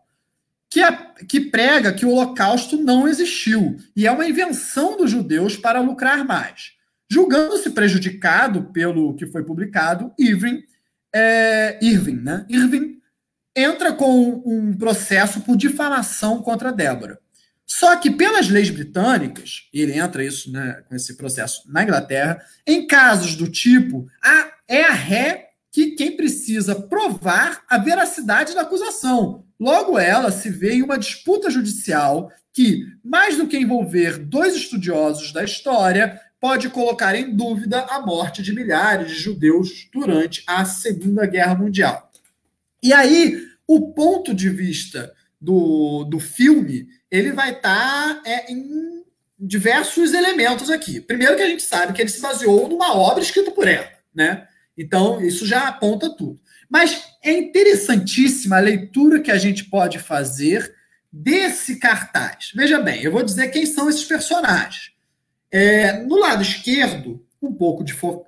que, 0.69 0.81
é, 0.81 0.91
que 1.27 1.39
prega 1.39 1.93
que 1.93 2.05
o 2.05 2.11
Holocausto 2.11 2.77
não 2.77 3.07
existiu 3.07 3.77
e 3.95 4.05
é 4.05 4.11
uma 4.11 4.27
invenção 4.27 4.97
dos 4.97 5.11
judeus 5.11 5.55
para 5.55 5.81
lucrar 5.81 6.25
mais. 6.25 6.73
Julgando-se 7.09 7.69
prejudicado 7.69 8.65
pelo 8.65 9.15
que 9.15 9.25
foi 9.25 9.43
publicado, 9.43 10.11
Irving, 10.19 10.63
é, 11.13 11.79
Irving, 11.81 12.17
né? 12.17 12.45
Irving 12.49 12.97
entra 13.55 13.93
com 13.93 14.43
um 14.45 14.73
processo 14.73 15.41
por 15.41 15.55
difamação 15.55 16.41
contra 16.41 16.71
Débora. 16.71 17.19
Só 17.65 17.95
que 17.95 18.11
pelas 18.11 18.49
leis 18.49 18.69
britânicas, 18.69 19.67
ele 19.73 19.97
entra 19.97 20.23
isso 20.23 20.51
né, 20.51 20.83
com 20.87 20.95
esse 20.95 21.15
processo 21.17 21.63
na 21.67 21.83
Inglaterra, 21.83 22.41
em 22.65 22.85
casos 22.85 23.35
do 23.35 23.49
tipo, 23.49 24.07
a, 24.23 24.51
é 24.67 24.83
a 24.83 24.93
ré 24.93 25.49
que 25.71 25.91
quem 25.91 26.15
precisa 26.15 26.75
provar 26.75 27.63
a 27.69 27.77
veracidade 27.77 28.55
da 28.55 28.61
acusação. 28.61 29.45
Logo, 29.59 29.97
ela 29.97 30.31
se 30.31 30.49
vê 30.49 30.73
em 30.73 30.83
uma 30.83 30.97
disputa 30.97 31.49
judicial 31.49 32.31
que, 32.53 32.85
mais 33.03 33.37
do 33.37 33.47
que 33.47 33.57
envolver 33.57 34.17
dois 34.17 34.55
estudiosos 34.55 35.31
da 35.31 35.43
história, 35.43 36.19
pode 36.39 36.69
colocar 36.69 37.15
em 37.15 37.35
dúvida 37.35 37.81
a 37.89 37.99
morte 37.99 38.41
de 38.41 38.53
milhares 38.53 39.09
de 39.09 39.19
judeus 39.19 39.87
durante 39.93 40.43
a 40.47 40.65
Segunda 40.65 41.25
Guerra 41.25 41.55
Mundial. 41.55 42.11
E 42.81 42.93
aí, 42.93 43.43
o 43.67 43.93
ponto 43.93 44.33
de 44.33 44.49
vista 44.49 45.13
do, 45.39 46.03
do 46.05 46.19
filme, 46.19 46.87
ele 47.09 47.31
vai 47.31 47.51
estar 47.51 48.15
tá, 48.15 48.21
é, 48.25 48.51
em 48.51 49.03
diversos 49.39 50.13
elementos 50.13 50.69
aqui. 50.69 50.99
Primeiro 50.99 51.35
que 51.35 51.43
a 51.43 51.47
gente 51.47 51.63
sabe 51.63 51.93
que 51.93 52.01
ele 52.01 52.09
se 52.09 52.21
baseou 52.21 52.67
numa 52.67 52.95
obra 52.95 53.21
escrita 53.21 53.51
por 53.51 53.67
ela, 53.67 53.87
né? 54.13 54.47
Então, 54.77 55.19
isso 55.21 55.45
já 55.45 55.67
aponta 55.67 56.15
tudo. 56.15 56.39
Mas 56.69 57.01
é 57.23 57.31
interessantíssima 57.31 58.57
a 58.57 58.61
leitura 58.61 59.21
que 59.21 59.31
a 59.31 59.37
gente 59.37 59.65
pode 59.65 59.99
fazer 59.99 60.75
desse 61.11 61.77
cartaz. 61.77 62.51
Veja 62.53 62.79
bem, 62.79 63.01
eu 63.01 63.11
vou 63.11 63.23
dizer 63.23 63.47
quem 63.49 63.65
são 63.65 63.89
esses 63.89 64.03
personagens. 64.03 64.91
É, 65.51 66.03
no 66.03 66.19
lado 66.19 66.41
esquerdo, 66.41 67.25
um 67.41 67.53
pouco 67.53 67.83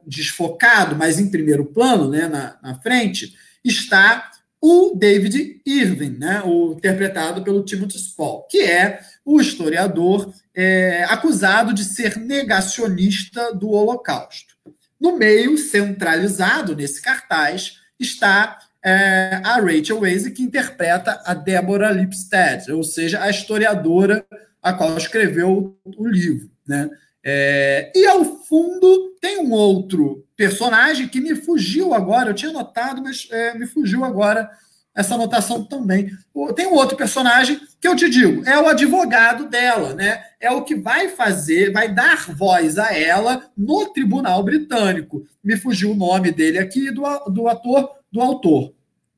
desfocado, 0.06 0.96
mas 0.96 1.20
em 1.20 1.30
primeiro 1.30 1.66
plano, 1.66 2.10
né, 2.10 2.28
na, 2.28 2.58
na 2.62 2.82
frente, 2.82 3.36
está 3.64 4.32
o 4.62 4.96
David 4.96 5.62
Irving, 5.66 6.18
né, 6.18 6.42
o 6.44 6.74
interpretado 6.74 7.44
pelo 7.44 7.64
Timothy 7.64 7.98
Spall, 7.98 8.46
que 8.50 8.60
é 8.60 9.00
o 9.26 9.40
historiador 9.40 10.34
é, 10.54 11.04
acusado 11.06 11.74
de 11.74 11.84
ser 11.84 12.18
negacionista 12.18 13.54
do 13.54 13.70
Holocausto. 13.70 14.56
No 15.00 15.18
meio, 15.18 15.58
centralizado 15.58 16.76
nesse 16.76 17.02
cartaz, 17.02 17.80
está 18.00 18.60
é, 18.84 19.42
a 19.44 19.56
Rachel 19.56 20.00
Weisz, 20.00 20.30
que 20.30 20.44
interpreta 20.44 21.22
a 21.26 21.34
Deborah 21.34 21.92
Lipstadt, 21.92 22.72
ou 22.72 22.84
seja, 22.84 23.22
a 23.22 23.30
historiadora 23.30 24.26
a 24.62 24.74
qual 24.74 24.98
escreveu 24.98 25.78
o 25.86 26.08
livro. 26.08 26.50
Né? 26.68 26.90
É, 27.24 27.92
e 27.96 28.06
ao 28.08 28.24
fundo 28.24 29.16
tem 29.22 29.40
um 29.40 29.52
outro 29.52 30.26
personagem 30.36 31.08
que 31.08 31.20
me 31.20 31.36
fugiu 31.36 31.94
agora, 31.94 32.30
eu 32.30 32.34
tinha 32.34 32.52
notado, 32.52 33.02
mas 33.02 33.28
é, 33.32 33.58
me 33.58 33.68
fugiu 33.68 34.04
agora 34.06 34.50
essa 34.96 35.16
anotação 35.16 35.64
também. 35.64 36.12
Tem 36.56 36.68
um 36.68 36.74
outro 36.74 36.98
personagem 36.98 37.60
que 37.80 37.88
eu 37.88 37.96
te 37.96 38.10
digo, 38.10 38.48
é 38.48 38.60
o 38.60 38.68
advogado 38.68 39.48
dela, 39.48 39.94
né? 39.94 40.24
É 40.40 40.52
o 40.52 40.64
que 40.64 40.76
vai 40.76 41.10
fazer, 41.10 41.72
vai 41.72 41.94
dar 41.94 42.32
voz 42.34 42.78
a 42.78 42.94
ela 42.94 43.50
no 43.58 43.86
tribunal 43.94 44.44
britânico. 44.44 45.26
Me 45.44 45.56
fugiu 45.56 45.92
o 45.92 45.96
nome 45.96 46.32
dele 46.32 46.60
aqui, 46.60 46.92
do, 46.92 47.04
do 47.30 47.48
ator, 47.48 47.90
do 48.12 48.22
autor, 48.22 48.74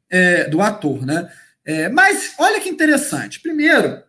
é, 0.09 0.47
do 0.49 0.61
ator, 0.61 1.05
né? 1.05 1.29
É, 1.65 1.89
mas 1.89 2.35
olha 2.37 2.59
que 2.59 2.69
interessante. 2.69 3.39
Primeiro, 3.39 4.03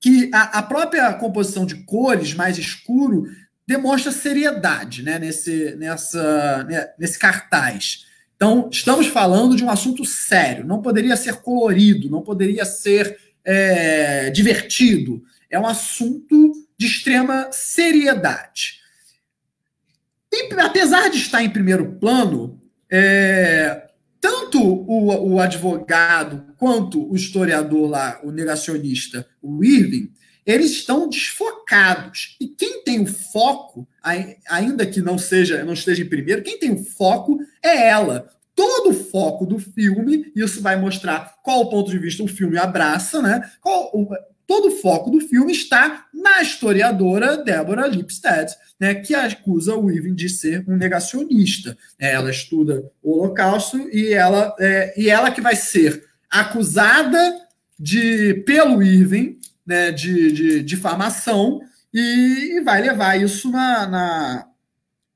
que 0.00 0.30
a, 0.34 0.58
a, 0.58 0.62
própria 0.62 1.12
composição 1.14 1.64
de 1.64 1.76
cores 1.84 2.34
mais 2.34 2.58
escuro 2.58 3.24
demonstra 3.66 4.10
seriedade 4.10 5.02
né, 5.02 5.18
nesse, 5.18 5.76
nessa, 5.76 6.64
né, 6.64 6.90
nesse 6.98 7.18
cartaz. 7.18 8.06
Então, 8.42 8.68
estamos 8.72 9.06
falando 9.06 9.54
de 9.54 9.62
um 9.62 9.70
assunto 9.70 10.04
sério, 10.04 10.66
não 10.66 10.82
poderia 10.82 11.16
ser 11.16 11.34
colorido, 11.42 12.10
não 12.10 12.22
poderia 12.22 12.64
ser 12.64 13.16
é, 13.44 14.30
divertido. 14.30 15.22
É 15.48 15.56
um 15.60 15.64
assunto 15.64 16.50
de 16.76 16.84
extrema 16.88 17.52
seriedade. 17.52 18.80
E, 20.32 20.52
apesar 20.58 21.08
de 21.08 21.18
estar 21.18 21.40
em 21.40 21.50
primeiro 21.50 21.92
plano, 22.00 22.60
é, 22.90 23.88
tanto 24.20 24.60
o, 24.60 25.34
o, 25.34 25.38
advogado 25.38 26.52
quanto 26.56 27.12
o 27.12 27.14
historiador 27.14 27.88
lá, 27.88 28.18
o 28.24 28.32
negacionista, 28.32 29.24
o 29.40 29.62
Irving, 29.62 30.10
eles 30.46 30.70
estão 30.70 31.08
desfocados. 31.08 32.36
E 32.40 32.48
quem 32.48 32.82
tem 32.82 33.02
o 33.02 33.06
foco, 33.06 33.86
ainda 34.48 34.86
que 34.86 35.00
não 35.00 35.18
seja, 35.18 35.64
não 35.64 35.72
esteja 35.72 36.02
em 36.02 36.08
primeiro, 36.08 36.42
quem 36.42 36.58
tem 36.58 36.72
o 36.72 36.84
foco 36.84 37.38
é 37.62 37.88
ela. 37.88 38.28
Todo 38.54 38.90
o 38.90 39.04
foco 39.04 39.46
do 39.46 39.58
filme, 39.58 40.30
isso 40.36 40.60
vai 40.60 40.76
mostrar 40.76 41.36
qual 41.42 41.60
o 41.60 41.70
ponto 41.70 41.90
de 41.90 41.98
vista 41.98 42.22
o 42.22 42.28
filme 42.28 42.58
abraça, 42.58 43.22
né? 43.22 43.50
Qual, 43.60 43.90
o, 43.94 44.08
todo 44.46 44.68
o 44.68 44.76
foco 44.82 45.10
do 45.10 45.20
filme 45.20 45.52
está 45.52 46.06
na 46.12 46.42
historiadora 46.42 47.38
Deborah 47.38 47.86
Lipstadt, 47.86 48.54
né, 48.78 48.94
que 48.94 49.14
acusa 49.14 49.74
o 49.74 49.90
Irving 49.90 50.14
de 50.14 50.28
ser 50.28 50.64
um 50.68 50.76
negacionista. 50.76 51.76
É, 51.98 52.12
ela 52.12 52.30
estuda 52.30 52.84
o 53.02 53.18
Holocausto 53.18 53.78
e 53.90 54.12
ela, 54.12 54.54
é, 54.58 54.92
e 55.00 55.08
ela 55.08 55.30
que 55.30 55.40
vai 55.40 55.56
ser 55.56 56.04
acusada 56.30 57.40
de 57.78 58.42
pelo 58.46 58.82
Irving 58.82 59.38
né, 59.66 59.92
de, 59.92 60.32
de 60.32 60.62
difamação 60.62 61.60
e, 61.92 62.56
e 62.56 62.60
vai 62.60 62.80
levar 62.82 63.20
isso 63.20 63.50
na, 63.50 63.86
na 63.86 64.48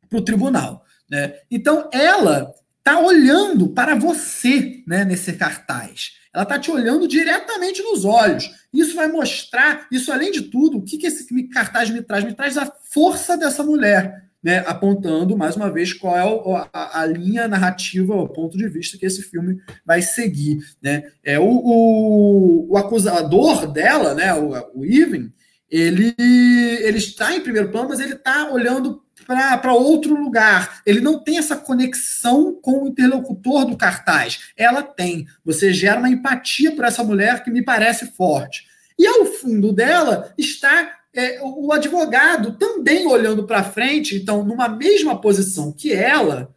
para 0.09 0.19
o 0.19 0.23
tribunal. 0.23 0.85
Né? 1.11 1.35
Então, 1.51 1.89
ela 1.93 2.53
está 2.79 3.01
olhando 3.01 3.69
para 3.69 3.95
você 3.95 4.83
né, 4.87 5.05
nesse 5.05 5.33
cartaz. 5.33 6.13
Ela 6.33 6.45
está 6.45 6.59
te 6.59 6.71
olhando 6.71 7.09
diretamente 7.09 7.83
nos 7.83 8.05
olhos. 8.05 8.51
Isso 8.73 8.95
vai 8.95 9.09
mostrar, 9.09 9.87
isso 9.91 10.13
além 10.13 10.31
de 10.31 10.43
tudo, 10.43 10.79
o 10.79 10.83
que, 10.83 10.99
que 10.99 11.07
esse 11.07 11.27
cartaz 11.49 11.91
me 11.91 12.03
traz? 12.03 12.25
Me 12.25 12.35
traz 12.35 12.57
a 12.59 12.71
força 12.91 13.37
dessa 13.37 13.65
mulher, 13.65 14.26
né, 14.47 14.63
apontando 14.65 15.37
mais 15.37 15.57
uma 15.57 15.69
vez 15.69 15.93
qual 15.93 16.17
é 16.17 16.69
a, 16.73 17.01
a, 17.01 17.05
linha 17.05 17.49
narrativa, 17.49 18.15
o 18.15 18.29
ponto 18.29 18.57
de 18.57 18.69
vista 18.69 18.97
que 18.97 19.05
esse 19.05 19.21
filme 19.21 19.61
vai 19.85 20.01
seguir. 20.01 20.59
Né? 20.81 21.03
É, 21.25 21.37
o, 21.37 21.49
o, 21.49 22.67
o 22.71 22.77
acusador 22.77 23.67
dela, 23.67 24.15
né, 24.15 24.33
o, 24.35 24.53
o 24.73 24.85
Even, 24.85 25.33
ele, 25.69 26.15
ele 26.17 26.99
está 26.99 27.35
em 27.35 27.41
primeiro 27.41 27.73
plano, 27.73 27.89
mas 27.89 27.99
ele 27.99 28.13
está 28.13 28.49
olhando 28.49 29.03
para 29.27 29.75
outro 29.75 30.15
lugar. 30.15 30.81
Ele 30.87 31.01
não 31.01 31.19
tem 31.19 31.39
essa 31.39 31.57
conexão 31.57 32.57
com 32.63 32.85
o 32.85 32.87
interlocutor 32.87 33.65
do 33.65 33.77
cartaz. 33.77 34.53
Ela 34.57 34.81
tem. 34.81 35.27
Você 35.45 35.73
gera 35.73 35.99
uma 35.99 36.09
empatia 36.09 36.71
por 36.71 36.85
essa 36.85 37.03
mulher 37.03 37.43
que 37.43 37.51
me 37.51 37.65
parece 37.65 38.13
forte. 38.13 38.65
E 38.97 39.05
ao 39.09 39.27
fundo 39.27 39.73
dela 39.73 40.33
está 40.39 40.93
é, 41.17 41.41
o 41.43 41.73
advogado 41.73 42.53
também 42.59 43.07
olhando 43.07 43.47
para 43.47 43.65
frente, 43.65 44.15
então, 44.15 44.45
numa 44.45 44.69
mesma 44.69 45.19
posição 45.19 45.73
que 45.73 45.93
ela, 45.93 46.55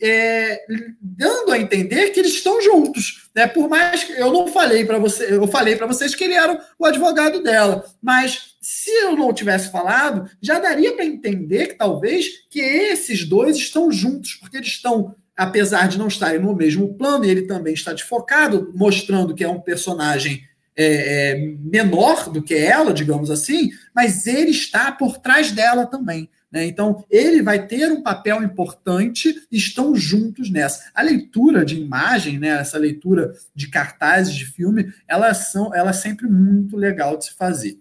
é, 0.00 0.62
dando 1.00 1.52
a 1.52 1.58
entender 1.58 2.10
que 2.10 2.18
eles 2.18 2.32
estão 2.32 2.60
juntos, 2.60 3.28
né? 3.34 3.46
Por 3.46 3.68
mais 3.68 4.02
que 4.02 4.12
eu 4.12 4.32
não 4.32 4.48
falei 4.48 4.84
para 4.86 4.98
você, 4.98 5.34
eu 5.34 5.46
falei 5.46 5.76
para 5.76 5.86
vocês 5.86 6.14
que 6.14 6.24
ele 6.24 6.32
era 6.32 6.58
o 6.78 6.86
advogado 6.86 7.42
dela, 7.42 7.84
mas 8.02 8.56
se 8.62 8.90
eu 8.90 9.14
não 9.14 9.32
tivesse 9.32 9.70
falado, 9.70 10.28
já 10.40 10.58
daria 10.58 10.94
para 10.94 11.04
entender 11.04 11.68
que 11.68 11.74
talvez 11.74 12.46
que 12.50 12.60
esses 12.60 13.24
dois 13.26 13.56
estão 13.56 13.92
juntos, 13.92 14.34
porque 14.34 14.56
eles 14.56 14.68
estão, 14.68 15.14
apesar 15.36 15.86
de 15.86 15.98
não 15.98 16.08
estarem 16.08 16.40
no 16.40 16.56
mesmo 16.56 16.94
plano, 16.94 17.26
e 17.26 17.30
ele 17.30 17.42
também 17.42 17.74
está 17.74 17.92
desfocado, 17.92 18.72
mostrando 18.74 19.34
que 19.34 19.44
é 19.44 19.48
um 19.48 19.60
personagem 19.60 20.47
é, 20.80 21.32
é, 21.32 21.36
menor 21.60 22.30
do 22.30 22.40
que 22.40 22.54
ela, 22.54 22.94
digamos 22.94 23.32
assim, 23.32 23.70
mas 23.92 24.28
ele 24.28 24.52
está 24.52 24.92
por 24.92 25.18
trás 25.18 25.50
dela 25.50 25.84
também. 25.84 26.30
Né? 26.52 26.66
Então, 26.66 27.04
ele 27.10 27.42
vai 27.42 27.66
ter 27.66 27.90
um 27.90 28.00
papel 28.00 28.42
importante 28.44 29.34
e 29.50 29.56
estão 29.56 29.96
juntos 29.96 30.50
nessa. 30.50 30.88
A 30.94 31.02
leitura 31.02 31.64
de 31.64 31.80
imagem, 31.80 32.38
né, 32.38 32.60
essa 32.60 32.78
leitura 32.78 33.34
de 33.52 33.66
cartazes 33.66 34.34
de 34.34 34.44
filme, 34.46 34.92
elas 35.08 35.50
são 35.50 35.74
ela 35.74 35.90
é 35.90 35.94
sempre 35.94 36.28
muito 36.28 36.76
legal 36.76 37.16
de 37.16 37.26
se 37.26 37.34
fazer. 37.34 37.78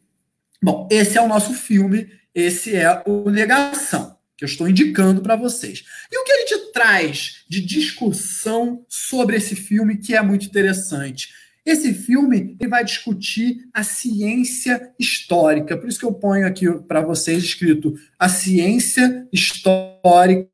Bom, 0.62 0.88
esse 0.92 1.20
é 1.20 1.22
o 1.22 1.28
nosso 1.28 1.54
filme, 1.54 2.10
esse 2.34 2.76
é 2.76 3.04
o 3.06 3.30
Negação, 3.30 4.18
que 4.36 4.44
eu 4.44 4.48
estou 4.48 4.68
indicando 4.68 5.22
para 5.22 5.36
vocês. 5.36 5.84
E 6.12 6.18
o 6.18 6.24
que 6.24 6.32
a 6.32 6.40
gente 6.40 6.72
traz 6.74 7.44
de 7.48 7.62
discussão 7.62 8.84
sobre 8.90 9.38
esse 9.38 9.56
filme 9.56 9.98
que 9.98 10.16
é 10.16 10.22
muito 10.22 10.48
interessante? 10.48 11.30
Esse 11.68 11.94
filme 11.94 12.56
ele 12.58 12.70
vai 12.70 12.82
discutir 12.82 13.68
a 13.74 13.84
ciência 13.84 14.94
histórica, 14.98 15.76
por 15.76 15.90
isso 15.90 16.00
que 16.00 16.06
eu 16.06 16.14
ponho 16.14 16.48
aqui 16.48 16.66
para 16.88 17.02
vocês 17.02 17.44
escrito 17.44 17.94
a 18.18 18.30
ciência 18.30 19.28
histórica 19.34 20.48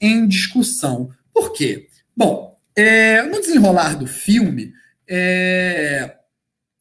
em 0.00 0.26
discussão. 0.26 1.10
Por 1.30 1.52
quê? 1.52 1.88
Bom, 2.16 2.58
é, 2.74 3.22
no 3.24 3.38
desenrolar 3.38 3.98
do 3.98 4.06
filme, 4.06 4.72
é, 5.06 6.16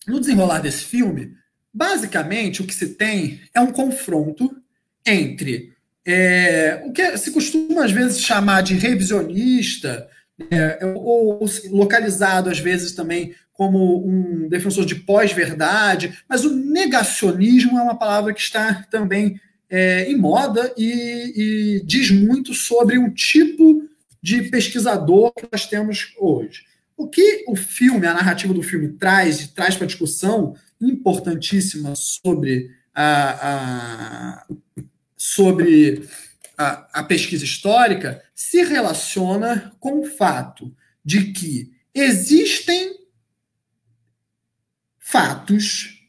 no 0.08 0.18
desenrolar 0.18 0.60
desse 0.60 0.86
filme, 0.86 1.34
basicamente 1.74 2.62
o 2.62 2.66
que 2.66 2.74
se 2.74 2.96
tem 2.96 3.42
é 3.54 3.60
um 3.60 3.74
confronto 3.74 4.56
entre 5.06 5.74
é, 6.06 6.82
o 6.86 6.94
que 6.94 7.18
se 7.18 7.32
costuma 7.32 7.84
às 7.84 7.92
vezes 7.92 8.22
chamar 8.22 8.62
de 8.62 8.74
revisionista, 8.74 10.10
é, 10.50 10.86
ou, 10.86 11.42
ou, 11.42 11.50
localizado 11.70 12.50
às 12.50 12.60
vezes 12.60 12.94
também 12.94 13.34
como 13.54 14.06
um 14.08 14.48
defensor 14.50 14.86
de 14.86 14.96
pós-verdade, 14.96 16.18
mas 16.28 16.44
o 16.44 16.56
negacionismo 16.56 17.78
é 17.78 17.82
uma 17.82 17.98
palavra 17.98 18.34
que 18.34 18.42
está 18.42 18.86
também 18.90 19.40
é, 19.70 20.10
em 20.12 20.18
moda 20.18 20.74
e, 20.78 21.78
e 21.78 21.86
diz 21.86 22.10
muito 22.12 22.54
sobre 22.54 22.98
um 22.98 23.10
tipo 23.10 23.88
de 24.22 24.44
pesquisador 24.44 25.34
que 25.34 25.48
nós 25.52 25.66
temos 25.66 26.14
hoje. 26.20 26.64
O 26.98 27.08
que 27.08 27.44
o 27.48 27.56
filme, 27.56 28.06
a 28.06 28.14
narrativa 28.14 28.54
do 28.54 28.62
filme 28.62 28.90
traz, 28.90 29.48
traz 29.48 29.76
para 29.76 29.86
a 29.86 29.88
discussão 29.88 30.56
importantíssima 30.80 31.94
sobre 31.96 32.70
a, 32.94 34.40
a 34.40 34.46
sobre 35.16 36.04
a, 36.58 37.00
a, 37.00 37.04
pesquisa 37.04 37.46
histórica 37.46 38.22
se 38.42 38.64
relaciona 38.64 39.76
com 39.80 40.02
o 40.02 40.06
fato 40.06 40.76
de 41.04 41.32
que 41.32 41.72
existem 41.94 43.00
fatos 44.98 46.00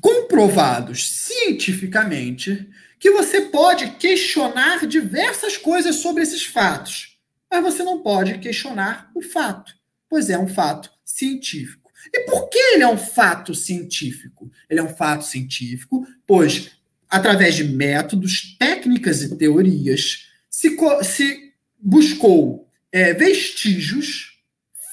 comprovados 0.00 1.10
cientificamente 1.10 2.68
que 2.98 3.10
você 3.10 3.42
pode 3.42 3.92
questionar 3.92 4.86
diversas 4.86 5.56
coisas 5.56 5.96
sobre 5.96 6.22
esses 6.22 6.44
fatos, 6.44 7.18
mas 7.50 7.62
você 7.62 7.82
não 7.82 8.02
pode 8.02 8.38
questionar 8.38 9.10
o 9.14 9.22
fato 9.22 9.78
pois 10.10 10.28
é 10.28 10.36
um 10.36 10.48
fato 10.48 10.90
científico. 11.04 11.92
E 12.12 12.20
por 12.24 12.48
que 12.48 12.58
ele 12.58 12.82
é 12.82 12.88
um 12.88 12.98
fato 12.98 13.54
científico? 13.54 14.50
Ele 14.68 14.80
é 14.80 14.82
um 14.82 14.94
fato 14.94 15.24
científico, 15.24 16.04
pois, 16.26 16.72
através 17.08 17.54
de 17.54 17.64
métodos, 17.64 18.56
técnicas 18.58 19.22
e 19.22 19.36
teorias, 19.36 20.26
se, 20.50 20.76
se 21.04 21.49
buscou 21.80 22.68
é, 22.92 23.14
vestígios, 23.14 24.38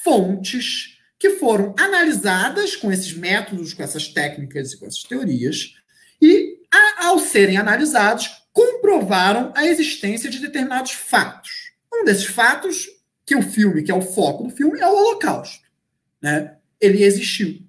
fontes, 0.04 0.98
que 1.20 1.32
foram 1.32 1.74
analisadas 1.78 2.76
com 2.76 2.92
esses 2.92 3.14
métodos, 3.14 3.74
com 3.74 3.84
essas 3.84 4.08
técnicas 4.08 4.74
e 4.74 4.80
com 4.80 4.86
essas 4.86 5.04
teorias, 5.04 5.76
e, 6.22 6.60
a, 6.72 7.08
ao 7.08 7.20
serem 7.20 7.58
analisados, 7.58 8.30
comprovaram 8.54 9.52
a 9.56 9.66
existência 9.66 10.30
de 10.30 10.40
determinados 10.40 10.92
fatos. 10.92 11.72
Um 11.94 12.06
desses 12.06 12.26
fatos 12.26 12.88
que 13.26 13.36
o 13.36 13.42
filme, 13.42 13.84
que 13.84 13.92
é 13.92 13.96
o 13.96 14.02
foco 14.02 14.44
do 14.44 14.50
filme, 14.50 14.80
é 14.80 14.88
o 14.88 14.96
Holocausto. 14.96 15.68
Né? 16.22 16.56
Ele 16.80 17.04
existiu. 17.04 17.62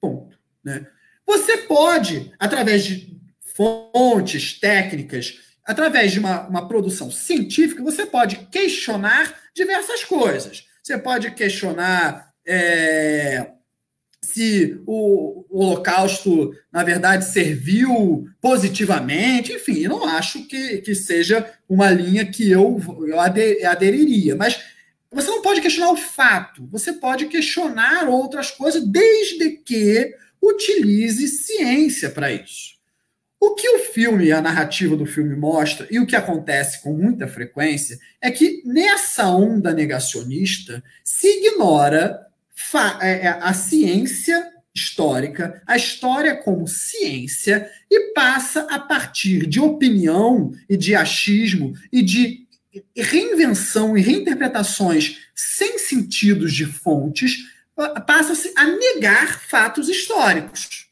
Ponto. 0.00 0.38
Né? 0.64 0.86
Você 1.26 1.58
pode, 1.58 2.32
através 2.38 2.84
de 2.84 3.20
fontes, 3.54 4.58
técnicas, 4.58 5.38
através 5.64 6.12
de 6.12 6.18
uma, 6.18 6.46
uma 6.48 6.68
produção 6.68 7.10
científica, 7.10 7.82
você 7.82 8.06
pode 8.06 8.36
questionar 8.50 9.34
diversas 9.54 10.04
coisas. 10.04 10.66
Você 10.82 10.98
pode 10.98 11.30
questionar 11.32 12.32
é, 12.46 13.52
se 14.22 14.80
o, 14.86 15.44
o, 15.48 15.62
Holocausto, 15.62 16.52
na 16.72 16.82
verdade, 16.82 17.24
serviu 17.24 18.26
positivamente. 18.40 19.52
Enfim, 19.52 19.86
não 19.86 20.04
acho 20.04 20.46
que, 20.46 20.78
que 20.78 20.94
seja 20.94 21.48
uma 21.68 21.90
linha 21.90 22.26
que 22.26 22.50
eu, 22.50 22.80
eu 23.06 23.20
aderiria. 23.20 24.34
Mas 24.34 24.60
você 25.10 25.28
não 25.28 25.42
pode 25.42 25.60
questionar 25.60 25.92
o 25.92 25.96
fato, 25.96 26.66
você 26.70 26.94
pode 26.94 27.26
questionar 27.26 28.08
outras 28.08 28.50
coisas, 28.50 28.82
desde 28.86 29.50
que 29.50 30.14
utilize 30.40 31.28
ciência 31.28 32.08
para 32.10 32.32
isso. 32.32 32.72
O 33.44 33.56
que 33.56 33.68
o 33.68 33.80
filme, 33.80 34.30
a 34.30 34.40
narrativa 34.40 34.96
do 34.96 35.04
filme 35.04 35.34
mostra, 35.34 35.88
e 35.90 35.98
o 35.98 36.06
que 36.06 36.14
acontece 36.14 36.80
com 36.80 36.92
muita 36.92 37.26
frequência, 37.26 37.98
é 38.20 38.30
que 38.30 38.62
nessa 38.64 39.26
onda 39.30 39.74
negacionista 39.74 40.80
se 41.02 41.26
ignora 41.26 42.24
é, 43.00 43.10
é, 43.10 43.28
a 43.40 43.52
ciência 43.52 44.48
histórica, 44.72 45.60
a 45.66 45.76
história 45.76 46.36
como 46.36 46.68
ciência, 46.68 47.68
e 47.90 48.12
passa 48.14 48.60
a 48.70 48.78
partir 48.78 49.44
de 49.48 49.58
opinião 49.58 50.52
e 50.70 50.76
de 50.76 50.94
achismo 50.94 51.74
e 51.92 52.00
de 52.00 52.46
reinvenção 52.96 53.98
e 53.98 54.02
reinterpretações 54.02 55.18
sem 55.34 55.80
sentidos 55.80 56.54
de 56.54 56.64
fontes, 56.64 57.38
passa-se 58.06 58.52
a 58.54 58.64
negar 58.68 59.40
fatos 59.40 59.88
históricos. 59.88 60.91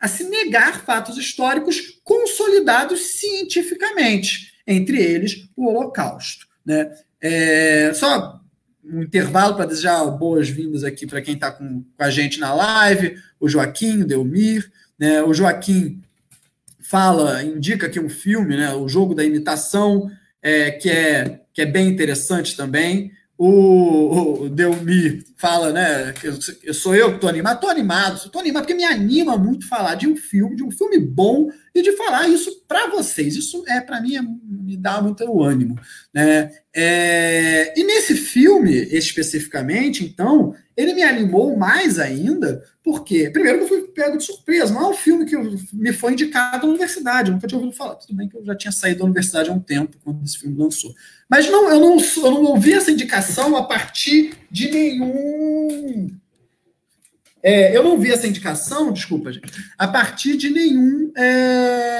A 0.00 0.08
se 0.08 0.24
negar 0.24 0.84
fatos 0.84 1.18
históricos 1.18 2.00
consolidados 2.02 3.18
cientificamente, 3.18 4.54
entre 4.66 4.98
eles 5.00 5.48
o 5.54 5.68
Holocausto. 5.68 6.46
Né? 6.64 6.90
É, 7.20 7.92
só 7.94 8.40
um 8.82 9.02
intervalo 9.02 9.54
para 9.54 9.66
desejar 9.66 10.04
boas-vindas 10.06 10.84
aqui 10.84 11.06
para 11.06 11.20
quem 11.20 11.34
está 11.34 11.52
com, 11.52 11.84
com, 11.96 12.02
a 12.02 12.10
gente 12.10 12.40
na 12.40 12.52
live, 12.54 13.16
o 13.38 13.48
Joaquim, 13.48 14.02
o 14.02 14.06
Delmir. 14.06 14.70
Né? 14.98 15.22
O 15.22 15.34
Joaquim 15.34 16.00
fala, 16.80 17.42
indica 17.42 17.86
aqui 17.86 18.00
um 18.00 18.08
filme, 18.08 18.56
né? 18.56 18.72
o 18.74 18.88
jogo 18.88 19.14
da 19.14 19.24
imitação, 19.24 20.10
é, 20.42 20.70
que, 20.70 20.88
é, 20.88 21.40
que 21.52 21.62
é 21.62 21.66
bem 21.66 21.88
interessante 21.88 22.56
também. 22.56 23.12
O, 23.42 24.42
o 24.42 24.48
Delmi 24.50 25.24
fala, 25.34 25.72
né? 25.72 26.12
Eu 26.62 26.74
sou 26.74 26.94
eu 26.94 27.08
que 27.08 27.14
estou 27.14 27.30
animado. 27.30 27.54
Estou 27.54 27.70
animado, 27.70 28.16
estou 28.16 28.38
animado, 28.38 28.64
porque 28.64 28.74
me 28.74 28.84
anima 28.84 29.38
muito 29.38 29.66
falar 29.66 29.94
de 29.94 30.06
um 30.06 30.14
filme, 30.14 30.56
de 30.56 30.62
um 30.62 30.70
filme 30.70 30.98
bom, 30.98 31.48
e 31.74 31.80
de 31.80 31.96
falar 31.96 32.28
isso 32.28 32.62
para 32.68 32.90
vocês. 32.90 33.34
Isso 33.34 33.64
é, 33.66 33.80
para 33.80 33.98
mim, 33.98 34.14
é, 34.14 34.20
me 34.20 34.76
dá 34.76 35.00
muito 35.00 35.42
ânimo. 35.42 35.78
Né? 36.12 36.50
É, 36.74 37.72
e 37.78 37.84
nesse 37.84 38.16
filme, 38.16 38.72
especificamente, 38.72 40.04
então, 40.04 40.54
ele 40.76 40.92
me 40.92 41.02
animou 41.02 41.56
mais 41.56 41.98
ainda, 41.98 42.64
porque, 42.82 43.30
primeiro, 43.30 43.60
eu 43.60 43.68
fui 43.68 43.82
pego 43.82 44.18
de 44.18 44.24
surpresa. 44.24 44.72
Não 44.72 44.86
é 44.86 44.88
um 44.88 44.94
filme 44.94 45.24
que 45.24 45.36
me 45.72 45.92
foi 45.92 46.12
indicado 46.12 46.66
na 46.66 46.72
universidade, 46.72 47.28
eu 47.28 47.34
nunca 47.34 47.46
tinha 47.46 47.58
ouvido 47.58 47.76
falar. 47.76 47.94
Tudo 47.94 48.14
bem 48.14 48.28
que 48.28 48.36
eu 48.36 48.44
já 48.44 48.54
tinha 48.54 48.72
saído 48.72 49.00
da 49.00 49.04
universidade 49.04 49.50
há 49.50 49.52
um 49.52 49.60
tempo, 49.60 49.96
quando 50.02 50.24
esse 50.24 50.38
filme 50.38 50.56
lançou. 50.58 50.92
Mas 51.28 51.48
não, 51.48 51.70
eu, 51.70 51.78
não, 51.78 51.96
eu 51.98 52.30
não 52.30 52.44
ouvi 52.44 52.72
essa 52.72 52.90
indicação 52.90 53.56
a 53.56 53.64
partir 53.64 54.32
de 54.50 54.70
nenhum. 54.70 56.10
É, 57.42 57.74
eu 57.74 57.82
não 57.82 57.98
vi 57.98 58.10
essa 58.10 58.26
indicação, 58.26 58.92
desculpa, 58.92 59.32
gente, 59.32 59.50
a 59.78 59.88
partir 59.88 60.36
de 60.36 60.50
nenhum 60.50 61.10
é, 61.16 61.99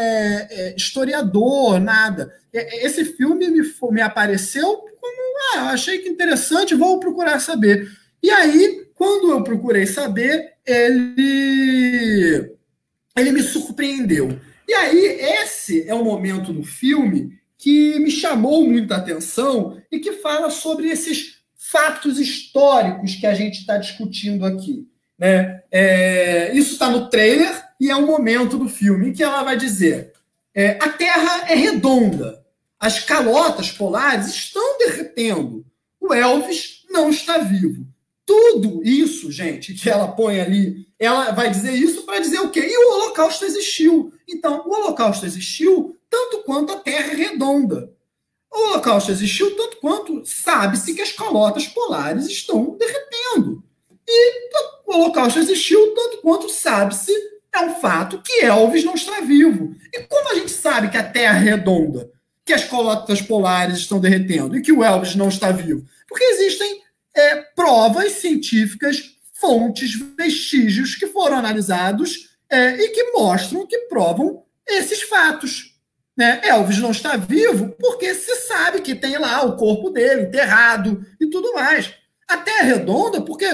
historiador, 0.76 1.80
nada. 1.80 2.32
Esse 2.52 3.04
filme 3.04 3.48
me, 3.48 3.62
me 3.90 4.00
apareceu 4.00 4.76
como, 5.00 5.38
ah, 5.54 5.70
achei 5.70 5.98
que 5.98 6.08
interessante, 6.08 6.74
vou 6.74 7.00
procurar 7.00 7.40
saber. 7.40 7.90
E 8.22 8.30
aí, 8.30 8.86
quando 8.94 9.30
eu 9.30 9.42
procurei 9.42 9.86
saber, 9.86 10.54
ele, 10.66 12.52
ele 13.16 13.32
me 13.32 13.42
surpreendeu. 13.42 14.38
E 14.68 14.74
aí, 14.74 15.04
esse 15.42 15.88
é 15.88 15.94
o 15.94 16.04
momento 16.04 16.52
do 16.52 16.62
filme 16.62 17.38
que 17.56 17.98
me 17.98 18.10
chamou 18.10 18.66
muita 18.66 18.96
atenção 18.96 19.80
e 19.90 19.98
que 19.98 20.12
fala 20.12 20.50
sobre 20.50 20.88
esses 20.88 21.40
fatos 21.54 22.18
históricos 22.18 23.16
que 23.16 23.26
a 23.26 23.34
gente 23.34 23.60
está 23.60 23.76
discutindo 23.76 24.46
aqui. 24.46 24.88
Né? 25.18 25.62
É, 25.70 26.52
isso 26.54 26.72
está 26.72 26.88
no 26.88 27.10
trailer 27.10 27.62
e 27.78 27.90
é 27.90 27.96
um 27.96 28.06
momento 28.06 28.56
do 28.56 28.68
filme 28.68 29.08
em 29.08 29.12
que 29.12 29.22
ela 29.22 29.42
vai 29.42 29.56
dizer: 29.56 30.12
é, 30.54 30.78
a 30.80 30.88
Terra 30.90 31.50
é 31.50 31.54
redonda, 31.54 32.44
as 32.78 33.00
calotas 33.00 33.70
polares 33.70 34.28
estão 34.28 34.78
derretendo, 34.78 35.64
o 36.00 36.12
Elvis 36.12 36.84
não 36.90 37.10
está 37.10 37.38
vivo. 37.38 37.86
Tudo 38.24 38.80
isso, 38.84 39.30
gente, 39.30 39.74
que 39.74 39.90
ela 39.90 40.08
põe 40.08 40.40
ali, 40.40 40.86
ela 40.98 41.32
vai 41.32 41.50
dizer 41.50 41.72
isso 41.72 42.02
para 42.02 42.20
dizer 42.20 42.40
o 42.40 42.50
quê? 42.50 42.60
E 42.60 42.76
o 42.76 42.94
Holocausto 42.94 43.44
existiu. 43.44 44.12
Então, 44.28 44.62
o 44.66 44.72
Holocausto 44.72 45.26
existiu 45.26 45.98
tanto 46.08 46.42
quanto 46.44 46.72
a 46.72 46.76
Terra 46.76 47.12
é 47.12 47.16
redonda. 47.16 47.92
O 48.52 48.68
Holocausto 48.68 49.10
existiu 49.10 49.56
tanto 49.56 49.78
quanto 49.78 50.22
sabe-se 50.24 50.94
que 50.94 51.02
as 51.02 51.12
calotas 51.12 51.66
polares 51.68 52.26
estão 52.26 52.76
derretendo. 52.76 53.62
E 54.06 54.50
o 54.86 54.94
Holocausto 54.94 55.38
existiu 55.38 55.94
tanto 55.94 56.18
quanto 56.18 56.48
sabe-se 56.48 57.12
é 57.54 57.60
um 57.60 57.74
fato 57.74 58.22
que 58.22 58.44
Elvis 58.44 58.84
não 58.84 58.94
está 58.94 59.20
vivo. 59.20 59.74
E 59.92 60.00
como 60.04 60.30
a 60.30 60.34
gente 60.34 60.52
sabe 60.52 60.88
que 60.88 60.96
a 60.96 61.02
Terra 61.02 61.38
é 61.38 61.50
redonda, 61.50 62.10
que 62.44 62.52
as 62.52 62.64
calotas 62.64 63.20
polares 63.20 63.78
estão 63.78 64.00
derretendo 64.00 64.56
e 64.56 64.62
que 64.62 64.72
o 64.72 64.84
Elvis 64.84 65.14
não 65.14 65.28
está 65.28 65.50
vivo? 65.50 65.84
Porque 66.08 66.24
existem 66.24 66.80
é, 67.14 67.36
provas 67.54 68.12
científicas, 68.12 69.16
fontes, 69.34 69.92
vestígios 70.16 70.94
que 70.94 71.06
foram 71.06 71.38
analisados 71.38 72.30
é, 72.48 72.74
e 72.74 72.88
que 72.90 73.12
mostram, 73.12 73.66
que 73.66 73.78
provam 73.88 74.42
esses 74.66 75.02
fatos. 75.02 75.70
Né? 76.16 76.40
Elvis 76.44 76.78
não 76.78 76.90
está 76.90 77.16
vivo 77.16 77.74
porque 77.78 78.14
se 78.14 78.34
sabe 78.46 78.80
que 78.80 78.94
tem 78.94 79.16
lá 79.18 79.42
o 79.42 79.56
corpo 79.56 79.90
dele 79.90 80.22
enterrado 80.22 81.04
e 81.20 81.26
tudo 81.28 81.54
mais. 81.54 81.94
A 82.28 82.36
Terra 82.36 82.60
é 82.60 82.74
redonda 82.74 83.22
porque 83.22 83.46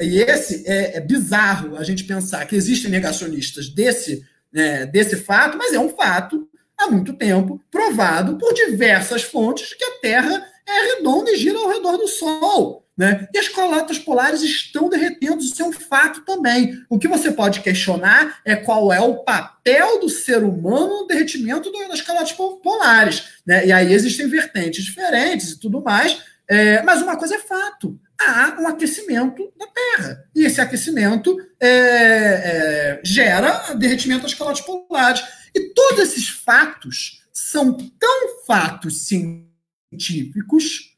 e 0.00 0.18
esse 0.20 0.64
é, 0.66 0.96
é, 0.96 1.00
bizarro 1.00 1.76
a 1.76 1.84
gente 1.84 2.04
pensar 2.04 2.46
que 2.46 2.56
existem 2.56 2.90
negacionistas 2.90 3.68
desse, 3.68 4.24
né, 4.52 4.86
desse 4.86 5.16
fato, 5.16 5.58
mas 5.58 5.72
é 5.72 5.78
um 5.78 5.88
fato 5.88 6.48
há 6.76 6.90
muito 6.90 7.12
tempo 7.12 7.60
provado 7.70 8.38
por 8.38 8.54
diversas 8.54 9.22
fontes 9.22 9.74
que 9.74 9.84
a 9.84 10.00
Terra 10.00 10.46
é 10.66 10.94
redonda 10.94 11.30
e 11.30 11.36
gira 11.36 11.58
ao 11.58 11.68
redor 11.68 11.96
do 11.96 12.06
Sol. 12.06 12.84
Né? 12.98 13.28
E 13.32 13.38
as 13.38 13.48
calotas 13.48 13.96
polares 13.96 14.42
estão 14.42 14.88
derretendo, 14.88 15.40
isso 15.40 15.62
é 15.62 15.64
um 15.64 15.72
fato 15.72 16.24
também. 16.24 16.84
O 16.90 16.98
que 16.98 17.06
você 17.06 17.30
pode 17.30 17.60
questionar 17.60 18.40
é 18.44 18.56
qual 18.56 18.92
é 18.92 19.00
o 19.00 19.22
papel 19.22 20.00
do 20.00 20.08
ser 20.08 20.42
humano 20.42 21.02
no 21.02 21.06
derretimento 21.06 21.70
das 21.88 22.02
calotas 22.02 22.32
polares. 22.32 23.22
Né? 23.46 23.66
E 23.66 23.72
aí 23.72 23.92
existem 23.92 24.26
vertentes 24.26 24.84
diferentes 24.84 25.50
e 25.50 25.60
tudo 25.60 25.80
mais, 25.80 26.20
é, 26.48 26.82
mas 26.82 27.02
uma 27.02 27.16
coisa 27.16 27.34
é 27.34 27.38
fato: 27.38 28.00
há 28.18 28.56
um 28.58 28.66
aquecimento 28.66 29.52
da 29.56 29.66
Terra. 29.66 30.24
E 30.34 30.44
esse 30.44 30.60
aquecimento 30.60 31.36
é, 31.60 31.68
é, 31.68 33.00
gera 33.04 33.74
derretimento 33.74 34.22
das 34.22 34.34
calotas 34.34 34.62
polares. 34.62 35.22
E 35.54 35.74
todos 35.74 36.00
esses 36.00 36.28
fatos 36.28 37.22
são 37.32 37.76
tão 37.98 38.44
fatos 38.46 39.06
científicos, 39.06 40.96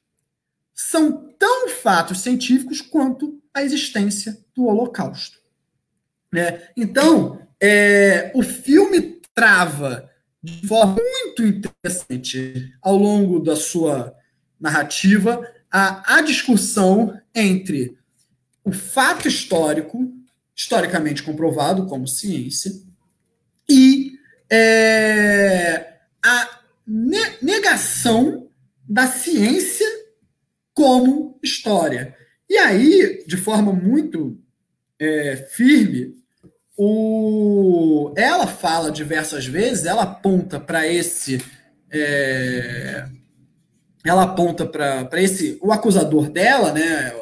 são 0.74 1.34
tão 1.38 1.68
fatos 1.68 2.20
científicos 2.20 2.80
quanto 2.80 3.40
a 3.52 3.62
existência 3.62 4.38
do 4.54 4.66
Holocausto. 4.66 5.38
Né? 6.32 6.68
Então, 6.76 7.46
é, 7.60 8.30
o 8.34 8.42
filme 8.42 9.20
trava 9.34 10.08
de 10.42 10.66
forma 10.66 10.96
muito 10.96 11.42
interessante 11.44 12.72
ao 12.80 12.96
longo 12.96 13.40
da 13.40 13.56
sua 13.56 14.14
narrativa 14.60 15.46
a, 15.70 16.16
a 16.16 16.20
discussão 16.20 17.18
entre 17.34 17.96
o 18.64 18.72
fato 18.72 19.26
histórico, 19.26 20.12
historicamente 20.54 21.22
comprovado 21.22 21.86
como 21.86 22.06
ciência, 22.06 22.72
e 23.68 24.12
é, 24.50 25.94
a 26.24 26.60
ne 26.86 27.20
negação 27.40 28.48
da 28.88 29.06
ciência 29.06 29.86
como 30.74 31.38
história. 31.42 32.16
E 32.48 32.58
aí, 32.58 33.24
de 33.26 33.36
forma 33.36 33.72
muito 33.72 34.36
é, 34.98 35.36
firme, 35.36 36.16
o, 36.76 38.12
ela 38.16 38.46
fala 38.46 38.90
diversas 38.90 39.46
vezes, 39.46 39.84
ela 39.84 40.02
aponta 40.02 40.58
para 40.58 40.86
esse 40.86 41.40
é, 41.90 43.06
ela 44.04 44.22
aponta 44.22 44.66
para 44.66 45.22
esse. 45.22 45.58
O 45.62 45.72
acusador 45.72 46.30
dela, 46.30 46.72
né, 46.72 47.12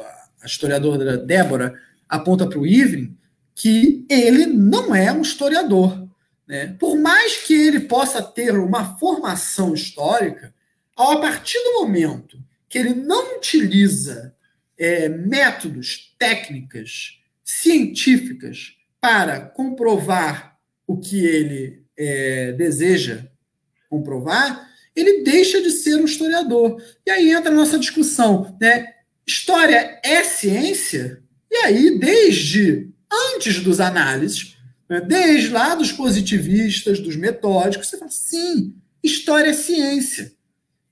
a 0.41 0.45
historiadora 0.45 1.17
Débora, 1.17 1.73
aponta 2.07 2.47
para 2.47 2.59
o 2.59 2.65
Ivrin 2.65 3.15
que 3.53 4.05
ele 4.09 4.45
não 4.45 4.95
é 4.95 5.11
um 5.11 5.21
historiador. 5.21 6.07
Né? 6.47 6.75
Por 6.79 6.97
mais 6.97 7.37
que 7.37 7.53
ele 7.53 7.81
possa 7.81 8.21
ter 8.21 8.57
uma 8.57 8.97
formação 8.97 9.73
histórica, 9.73 10.53
a 10.95 11.17
partir 11.17 11.57
do 11.63 11.81
momento 11.81 12.41
que 12.69 12.77
ele 12.77 12.93
não 12.93 13.37
utiliza 13.37 14.33
é, 14.77 15.09
métodos, 15.09 16.15
técnicas 16.17 17.19
científicas 17.43 18.77
para 19.01 19.41
comprovar 19.41 20.57
o 20.87 20.97
que 20.97 21.25
ele 21.25 21.83
é, 21.97 22.53
deseja 22.53 23.25
comprovar, 23.89 24.68
ele 24.95 25.23
deixa 25.23 25.61
de 25.61 25.71
ser 25.71 25.95
um 25.95 26.05
historiador. 26.05 26.81
E 27.05 27.11
aí 27.11 27.31
entra 27.31 27.51
a 27.51 27.55
nossa 27.55 27.77
discussão, 27.77 28.57
né? 28.59 28.93
História 29.25 29.99
é 30.03 30.23
ciência? 30.23 31.21
E 31.51 31.55
aí, 31.57 31.99
desde 31.99 32.89
antes 33.11 33.61
dos 33.61 33.79
análises, 33.79 34.57
né? 34.89 35.01
desde 35.01 35.49
lá 35.49 35.75
dos 35.75 35.91
positivistas, 35.91 36.99
dos 36.99 37.15
metódicos, 37.15 37.87
você 37.87 37.97
fala, 37.97 38.11
sim, 38.11 38.75
história 39.03 39.49
é 39.49 39.53
ciência. 39.53 40.31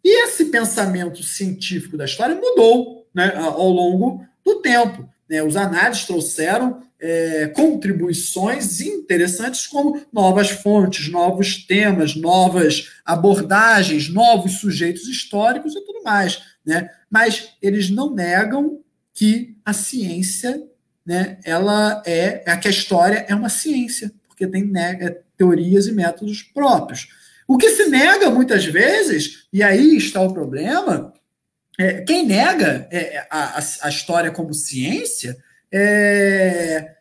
E 0.04 0.24
esse 0.24 0.46
pensamento 0.46 1.22
científico 1.24 1.98
da 1.98 2.06
história 2.06 2.36
mudou 2.36 3.08
né, 3.14 3.34
ao 3.36 3.70
longo 3.70 4.26
do 4.46 4.62
tempo. 4.62 5.10
Né? 5.30 5.44
Os 5.44 5.58
análises 5.58 6.06
trouxeram 6.06 6.82
é, 7.00 7.48
contribuições 7.48 8.82
interessantes, 8.82 9.68
como 9.68 10.02
novas 10.12 10.50
fontes, 10.50 11.10
novos 11.10 11.66
temas, 11.66 12.16
novas 12.16 12.90
abordagens, 13.06 14.10
novos 14.10 14.54
sujeitos 14.60 15.08
históricos 15.08 15.76
e 15.76 15.86
tudo 15.86 16.04
mais. 16.04 16.42
Né? 16.66 16.90
Mas 17.10 17.54
eles 17.62 17.90
não 17.90 18.14
negam 18.14 18.82
que 19.14 19.56
a 19.66 19.74
ciência, 19.74 20.62
né, 21.06 21.40
ela 21.44 22.02
é, 22.06 22.44
é 22.46 22.58
que 22.58 22.68
a 22.68 22.72
história 22.72 23.26
é 23.28 23.34
uma 23.34 23.50
ciência, 23.50 24.12
porque 24.28 24.48
tem 24.48 24.66
né, 24.66 24.98
é, 25.02 25.22
teorias 25.38 25.88
e 25.88 25.92
métodos 25.92 26.42
próprios. 26.42 27.08
O 27.48 27.58
que 27.58 27.70
se 27.70 27.88
nega 27.88 28.30
muitas 28.30 28.66
vezes, 28.66 29.48
e 29.54 29.64
aí 29.64 29.96
está 29.96 30.22
o 30.22 30.34
problema, 30.34 31.14
é, 31.80 32.02
quem 32.02 32.26
nega 32.26 32.88
é, 32.92 33.26
a, 33.30 33.60
a, 33.84 33.90
história 33.90 34.32
como 34.32 34.54
ciência, 34.54 35.38
é, 35.72 36.96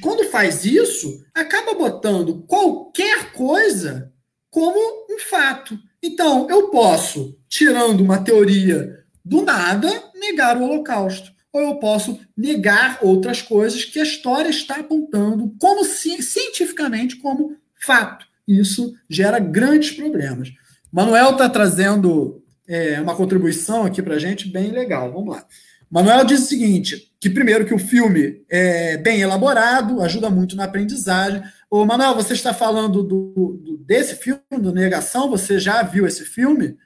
quando 0.00 0.30
faz 0.30 0.64
isso, 0.64 1.24
acaba 1.34 1.74
botando 1.74 2.42
qualquer 2.46 3.32
coisa 3.32 4.12
como 4.50 4.78
um 5.10 5.18
fato. 5.18 5.78
Então, 6.02 6.48
eu 6.50 6.68
posso, 6.68 7.38
tirando 7.48 8.00
uma 8.00 8.22
teoria 8.22 9.04
do 9.24 9.42
nada, 9.42 9.88
negar 10.14 10.56
o 10.56 10.64
Holocausto. 10.64 11.32
Ou 11.52 11.60
eu 11.60 11.74
posso 11.76 12.20
negar 12.36 12.98
outras 13.00 13.40
coisas 13.40 13.84
que 13.84 14.00
a 14.00 14.02
história 14.02 14.48
está 14.48 14.76
apontando 14.76 15.54
como 15.60 15.84
cientificamente 15.84 17.16
como 17.16 17.56
fato. 17.80 18.26
Isso 18.46 18.94
gera 19.08 19.38
grandes 19.38 19.92
problemas. 19.92 20.52
Manuel 20.92 21.30
está 21.30 21.48
trazendo 21.48 22.42
é, 22.66 23.00
uma 23.00 23.16
contribuição 23.16 23.84
aqui 23.84 24.02
para 24.02 24.14
a 24.14 24.18
gente 24.18 24.48
bem 24.48 24.70
legal. 24.70 25.12
Vamos 25.12 25.36
lá. 25.36 25.46
Manuel 25.94 26.24
diz 26.24 26.42
o 26.42 26.46
seguinte: 26.46 27.14
que 27.20 27.30
primeiro 27.30 27.64
que 27.64 27.72
o 27.72 27.78
filme 27.78 28.44
é 28.50 28.96
bem 28.96 29.20
elaborado, 29.20 30.02
ajuda 30.02 30.28
muito 30.28 30.56
na 30.56 30.64
aprendizagem. 30.64 31.40
Ô, 31.70 31.84
Manuel, 31.86 32.16
você 32.16 32.32
está 32.32 32.52
falando 32.52 33.00
do, 33.04 33.60
do 33.62 33.78
desse 33.78 34.16
filme, 34.16 34.42
do 34.50 34.72
Negação? 34.72 35.30
Você 35.30 35.60
já 35.60 35.84
viu 35.84 36.04
esse 36.04 36.24
filme? 36.24 36.76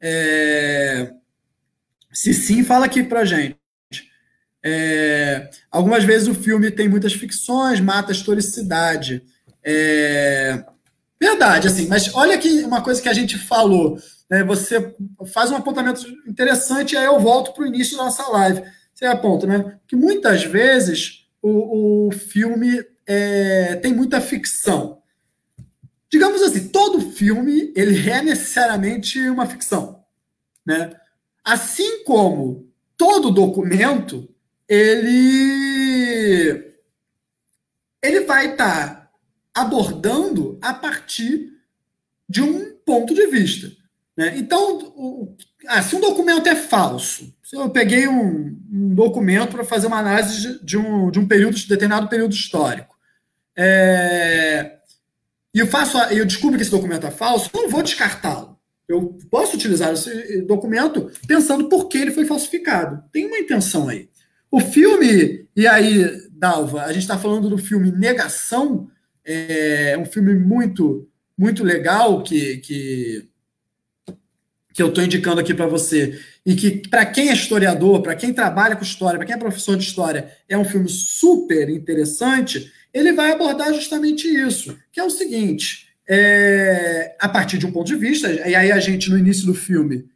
É... 0.00 1.12
Se 2.10 2.32
sim, 2.32 2.64
fala 2.64 2.86
aqui 2.86 3.02
para 3.02 3.26
gente. 3.26 3.58
É... 4.64 5.50
Algumas 5.70 6.04
vezes 6.04 6.26
o 6.26 6.34
filme 6.34 6.70
tem 6.70 6.88
muitas 6.88 7.12
ficções, 7.12 7.78
mata 7.78 8.10
a 8.10 8.14
historicidade. 8.14 9.22
É... 9.62 10.64
Verdade, 11.20 11.68
assim, 11.68 11.86
mas 11.88 12.14
olha 12.14 12.36
aqui 12.36 12.62
uma 12.62 12.80
coisa 12.80 13.02
que 13.02 13.08
a 13.08 13.14
gente 13.14 13.36
falou 13.36 13.98
né, 14.30 14.42
você 14.42 14.94
faz 15.32 15.50
um 15.50 15.56
apontamento 15.56 16.06
interessante, 16.26 16.96
aí 16.96 17.04
eu 17.04 17.20
volto 17.20 17.52
para 17.52 17.64
o 17.64 17.66
início 17.66 17.96
da 17.96 18.04
nossa 18.04 18.26
live. 18.28 18.62
Você 18.92 19.06
aponta, 19.06 19.46
né? 19.46 19.78
Que 19.86 19.96
muitas 19.96 20.44
vezes 20.44 21.26
o, 21.42 22.08
o 22.08 22.12
filme 22.12 22.84
é, 23.06 23.76
tem 23.76 23.92
muita 23.92 24.20
ficção. 24.20 25.02
Digamos 26.10 26.42
assim, 26.42 26.68
todo 26.68 27.12
filme 27.12 27.72
ele 27.74 28.08
é 28.08 28.22
necessariamente 28.22 29.20
uma 29.28 29.46
ficção, 29.46 30.04
né? 30.64 30.92
Assim 31.44 32.04
como 32.04 32.70
todo 32.96 33.32
documento 33.32 34.28
ele 34.68 36.72
ele 38.02 38.20
vai 38.20 38.52
estar 38.52 38.94
tá 38.94 39.10
abordando 39.52 40.58
a 40.62 40.72
partir 40.72 41.52
de 42.28 42.42
um 42.42 42.76
ponto 42.84 43.14
de 43.14 43.26
vista. 43.26 43.83
Né? 44.16 44.34
Então, 44.36 44.78
o, 44.96 45.36
ah, 45.66 45.82
se 45.82 45.96
um 45.96 46.00
documento 46.00 46.48
é 46.48 46.54
falso, 46.54 47.34
se 47.42 47.56
eu 47.56 47.68
peguei 47.70 48.06
um, 48.06 48.58
um 48.70 48.94
documento 48.94 49.52
para 49.52 49.64
fazer 49.64 49.86
uma 49.86 49.98
análise 49.98 50.40
de, 50.40 50.64
de, 50.64 50.78
um, 50.78 51.10
de 51.10 51.18
um 51.18 51.26
período, 51.26 51.56
de 51.56 51.68
determinado 51.68 52.08
período 52.08 52.32
histórico, 52.32 52.94
é, 53.56 54.78
e 55.54 55.58
eu 55.58 55.66
faço, 55.66 55.98
eu 56.12 56.24
descubro 56.24 56.56
que 56.56 56.62
esse 56.62 56.70
documento 56.70 57.06
é 57.06 57.10
falso, 57.10 57.50
eu 57.52 57.62
não 57.62 57.70
vou 57.70 57.82
descartá-lo. 57.82 58.58
Eu 58.86 59.16
posso 59.30 59.56
utilizar 59.56 59.92
esse 59.92 60.42
documento 60.42 61.10
pensando 61.26 61.68
por 61.68 61.88
que 61.88 61.96
ele 61.96 62.10
foi 62.10 62.26
falsificado. 62.26 63.02
Tem 63.10 63.26
uma 63.26 63.38
intenção 63.38 63.88
aí. 63.88 64.10
O 64.50 64.60
filme, 64.60 65.48
e 65.56 65.66
aí, 65.66 66.28
Dalva, 66.30 66.82
a 66.82 66.92
gente 66.92 67.02
está 67.02 67.18
falando 67.18 67.48
do 67.48 67.56
filme 67.56 67.90
Negação, 67.90 68.88
é 69.24 69.96
um 69.98 70.04
filme 70.04 70.34
muito, 70.34 71.08
muito 71.36 71.64
legal 71.64 72.22
que, 72.22 72.58
que, 72.58 73.28
que 74.74 74.82
eu 74.82 74.88
estou 74.88 75.04
indicando 75.04 75.40
aqui 75.40 75.54
para 75.54 75.68
você. 75.68 76.20
E 76.44 76.56
que, 76.56 76.88
para 76.88 77.06
quem 77.06 77.30
é 77.30 77.32
historiador, 77.32 78.02
para 78.02 78.16
quem 78.16 78.32
trabalha 78.34 78.74
com 78.74 78.82
história, 78.82 79.16
para 79.16 79.24
quem 79.24 79.36
é 79.36 79.38
professor 79.38 79.76
de 79.76 79.84
história, 79.84 80.32
é 80.48 80.58
um 80.58 80.64
filme 80.64 80.88
super 80.88 81.70
interessante. 81.70 82.70
Ele 82.92 83.12
vai 83.12 83.30
abordar 83.30 83.72
justamente 83.72 84.26
isso, 84.26 84.76
que 84.92 84.98
é 84.98 85.04
o 85.04 85.10
seguinte: 85.10 85.86
é, 86.08 87.14
a 87.20 87.28
partir 87.28 87.56
de 87.56 87.66
um 87.66 87.72
ponto 87.72 87.86
de 87.86 87.94
vista, 87.94 88.28
e 88.28 88.54
aí 88.54 88.72
a 88.72 88.80
gente, 88.80 89.08
no 89.08 89.16
início 89.16 89.46
do 89.46 89.54
filme, 89.54 90.06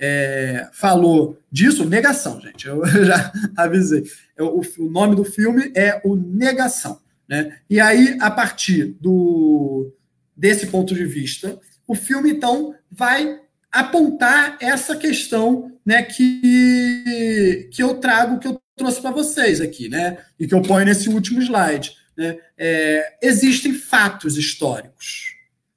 é, 0.00 0.68
falou 0.72 1.38
disso, 1.52 1.84
negação, 1.84 2.40
gente. 2.40 2.66
Eu 2.66 2.82
já 3.04 3.30
avisei. 3.54 4.04
O, 4.38 4.62
o, 4.78 4.90
nome 4.90 5.16
do 5.16 5.24
filme 5.24 5.70
é 5.76 6.00
o 6.02 6.16
Negação. 6.16 6.98
Né? 7.28 7.58
E 7.68 7.78
aí, 7.78 8.16
a 8.20 8.30
partir 8.30 8.96
do, 8.98 9.92
desse 10.34 10.68
ponto 10.68 10.94
de 10.94 11.04
vista, 11.04 11.60
o 11.86 11.94
filme, 11.94 12.30
então, 12.30 12.74
vai 12.90 13.38
apontar 13.70 14.56
essa 14.60 14.96
questão 14.96 15.72
né, 15.84 16.02
que, 16.02 17.68
que 17.72 17.82
eu 17.82 17.94
trago, 17.94 18.38
que 18.38 18.48
eu 18.48 18.60
trouxe 18.76 19.00
para 19.00 19.10
vocês 19.10 19.60
aqui, 19.60 19.88
né? 19.88 20.18
E 20.38 20.46
que 20.46 20.54
eu 20.54 20.62
ponho 20.62 20.86
nesse 20.86 21.08
último 21.08 21.40
slide. 21.42 21.96
Né? 22.16 22.38
É, 22.56 23.18
existem 23.22 23.74
fatos 23.74 24.36
históricos. 24.36 25.34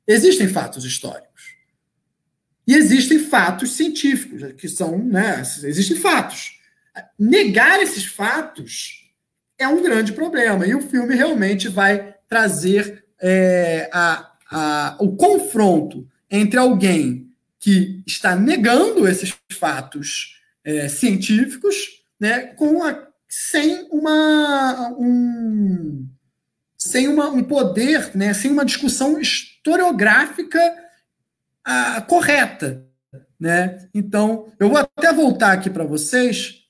Existem 0.07 0.47
fatos 0.47 0.85
históricos. 0.85 1.55
E 2.67 2.75
existem 2.75 3.19
fatos 3.19 3.71
científicos, 3.71 4.53
que 4.53 4.69
são, 4.69 4.97
né? 4.97 5.41
Existem 5.63 5.97
fatos. 5.97 6.59
Negar 7.17 7.81
esses 7.81 8.05
fatos 8.05 9.09
é 9.57 9.67
um 9.67 9.81
grande 9.81 10.13
problema. 10.13 10.65
E 10.65 10.75
o 10.75 10.81
filme 10.81 11.15
realmente 11.15 11.67
vai 11.67 12.15
trazer 12.29 13.05
é, 13.21 13.89
a, 13.91 14.31
a, 14.49 14.97
o 14.99 15.15
confronto 15.15 16.07
entre 16.29 16.59
alguém 16.59 17.30
que 17.61 18.03
está 18.07 18.35
negando 18.35 19.07
esses 19.07 19.33
fatos 19.51 20.41
é, 20.65 20.89
científicos, 20.89 21.75
né, 22.19 22.47
com 22.47 22.83
a, 22.83 23.07
sem 23.29 23.87
uma 23.91 24.89
um, 24.97 26.09
sem 26.75 27.07
uma, 27.07 27.29
um 27.29 27.43
poder, 27.43 28.15
né, 28.17 28.33
sem 28.33 28.51
uma 28.51 28.65
discussão 28.65 29.21
historiográfica 29.21 30.59
a, 31.63 32.01
correta, 32.01 32.83
né? 33.39 33.87
Então, 33.93 34.51
eu 34.59 34.67
vou 34.67 34.77
até 34.77 35.13
voltar 35.13 35.51
aqui 35.51 35.69
para 35.69 35.83
vocês 35.83 36.63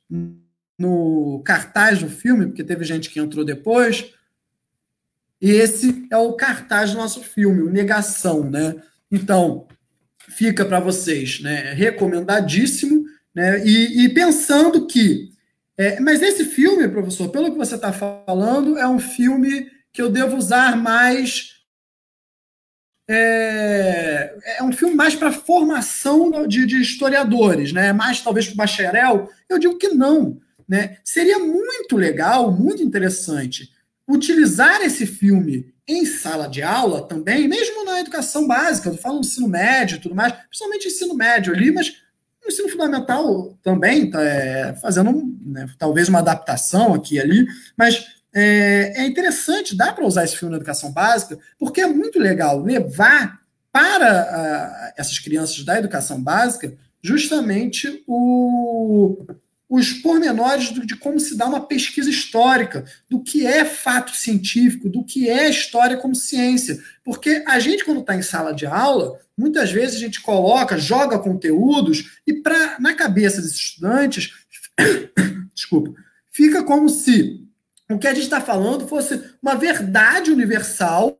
no 0.77 1.41
cartaz 1.45 1.99
do 1.99 2.09
filme, 2.09 2.47
porque 2.47 2.63
teve 2.63 2.83
gente 2.83 3.09
que 3.09 3.19
entrou 3.19 3.45
depois. 3.45 4.13
E 5.41 5.51
esse 5.51 6.07
é 6.11 6.17
o 6.17 6.33
cartaz 6.33 6.91
do 6.91 6.97
nosso 6.97 7.21
filme, 7.21 7.61
o 7.61 7.69
Negação, 7.69 8.49
né? 8.49 8.75
Então, 9.09 9.67
fica 10.29 10.65
para 10.65 10.79
vocês, 10.79 11.39
né? 11.41 11.73
Recomendadíssimo, 11.73 13.05
né? 13.33 13.65
E, 13.65 14.05
e 14.05 14.09
pensando 14.09 14.87
que, 14.87 15.29
é, 15.77 15.99
mas 15.99 16.21
esse 16.21 16.45
filme, 16.45 16.87
professor, 16.87 17.29
pelo 17.29 17.51
que 17.51 17.57
você 17.57 17.75
está 17.75 17.91
falando, 17.91 18.77
é 18.77 18.87
um 18.87 18.99
filme 18.99 19.69
que 19.91 20.01
eu 20.01 20.09
devo 20.09 20.37
usar 20.37 20.77
mais 20.77 21.51
é, 23.09 24.33
é 24.59 24.63
um 24.63 24.71
filme 24.71 24.95
mais 24.95 25.15
para 25.15 25.31
formação 25.33 26.47
de, 26.47 26.65
de, 26.65 26.81
historiadores, 26.81 27.73
né? 27.73 27.91
mais 27.91 28.21
talvez 28.21 28.45
para 28.45 28.53
o 28.53 28.57
bacharel. 28.57 29.29
Eu 29.49 29.59
digo 29.59 29.77
que 29.77 29.89
não. 29.89 30.39
Né? 30.67 30.97
Seria 31.03 31.37
muito 31.37 31.97
legal, 31.97 32.51
muito 32.51 32.81
interessante, 32.81 33.69
utilizar 34.07 34.81
esse 34.81 35.05
filme 35.05 35.73
em 35.93 36.05
sala 36.05 36.47
de 36.47 36.61
aula 36.61 37.01
também, 37.01 37.47
mesmo 37.47 37.83
na 37.85 37.99
educação 37.99 38.47
básica, 38.47 38.89
eu 38.89 38.97
falo 38.97 39.15
no 39.15 39.21
ensino 39.21 39.47
médio 39.47 39.97
e 39.97 39.99
tudo 39.99 40.15
mais, 40.15 40.33
principalmente 40.33 40.87
ensino 40.87 41.13
médio 41.15 41.53
ali, 41.53 41.71
mas 41.71 41.93
no 42.41 42.47
ensino 42.47 42.69
fundamental 42.69 43.57
também, 43.61 44.09
tá, 44.09 44.21
é, 44.21 44.73
fazendo 44.75 45.11
né, 45.45 45.67
talvez 45.77 46.09
uma 46.09 46.19
adaptação 46.19 46.93
aqui 46.93 47.15
e 47.15 47.19
ali, 47.19 47.47
mas 47.77 48.05
é, 48.33 49.01
é 49.01 49.05
interessante, 49.05 49.75
dá 49.75 49.91
para 49.91 50.05
usar 50.05 50.23
esse 50.23 50.37
filme 50.37 50.51
na 50.51 50.57
educação 50.57 50.91
básica, 50.91 51.37
porque 51.59 51.81
é 51.81 51.87
muito 51.87 52.19
legal 52.19 52.59
levar 52.61 53.41
para 53.71 54.89
uh, 54.89 54.93
essas 54.97 55.19
crianças 55.19 55.63
da 55.63 55.77
educação 55.77 56.21
básica 56.21 56.73
justamente 57.01 58.03
o, 58.07 59.25
os 59.71 59.93
pormenores 59.93 60.69
de 60.85 60.97
como 60.97 61.17
se 61.17 61.37
dá 61.37 61.45
uma 61.45 61.65
pesquisa 61.65 62.09
histórica, 62.09 62.83
do 63.09 63.23
que 63.23 63.47
é 63.47 63.63
fato 63.63 64.13
científico, 64.13 64.89
do 64.89 65.01
que 65.01 65.29
é 65.29 65.49
história 65.49 65.95
como 65.95 66.13
ciência. 66.13 66.77
Porque 67.05 67.41
a 67.47 67.57
gente, 67.57 67.85
quando 67.85 68.01
está 68.01 68.13
em 68.13 68.21
sala 68.21 68.53
de 68.53 68.65
aula, 68.65 69.17
muitas 69.37 69.71
vezes 69.71 69.95
a 69.95 69.99
gente 69.99 70.19
coloca, 70.19 70.77
joga 70.77 71.17
conteúdos, 71.19 72.19
e 72.27 72.33
pra, 72.33 72.77
na 72.81 72.93
cabeça 72.95 73.41
dos 73.41 73.55
estudantes, 73.55 74.33
desculpa, 75.55 75.93
fica 76.29 76.63
como 76.63 76.89
se 76.89 77.39
o 77.89 77.97
que 77.97 78.07
a 78.07 78.13
gente 78.13 78.23
está 78.23 78.41
falando 78.41 78.89
fosse 78.89 79.23
uma 79.41 79.55
verdade 79.55 80.31
universal, 80.31 81.15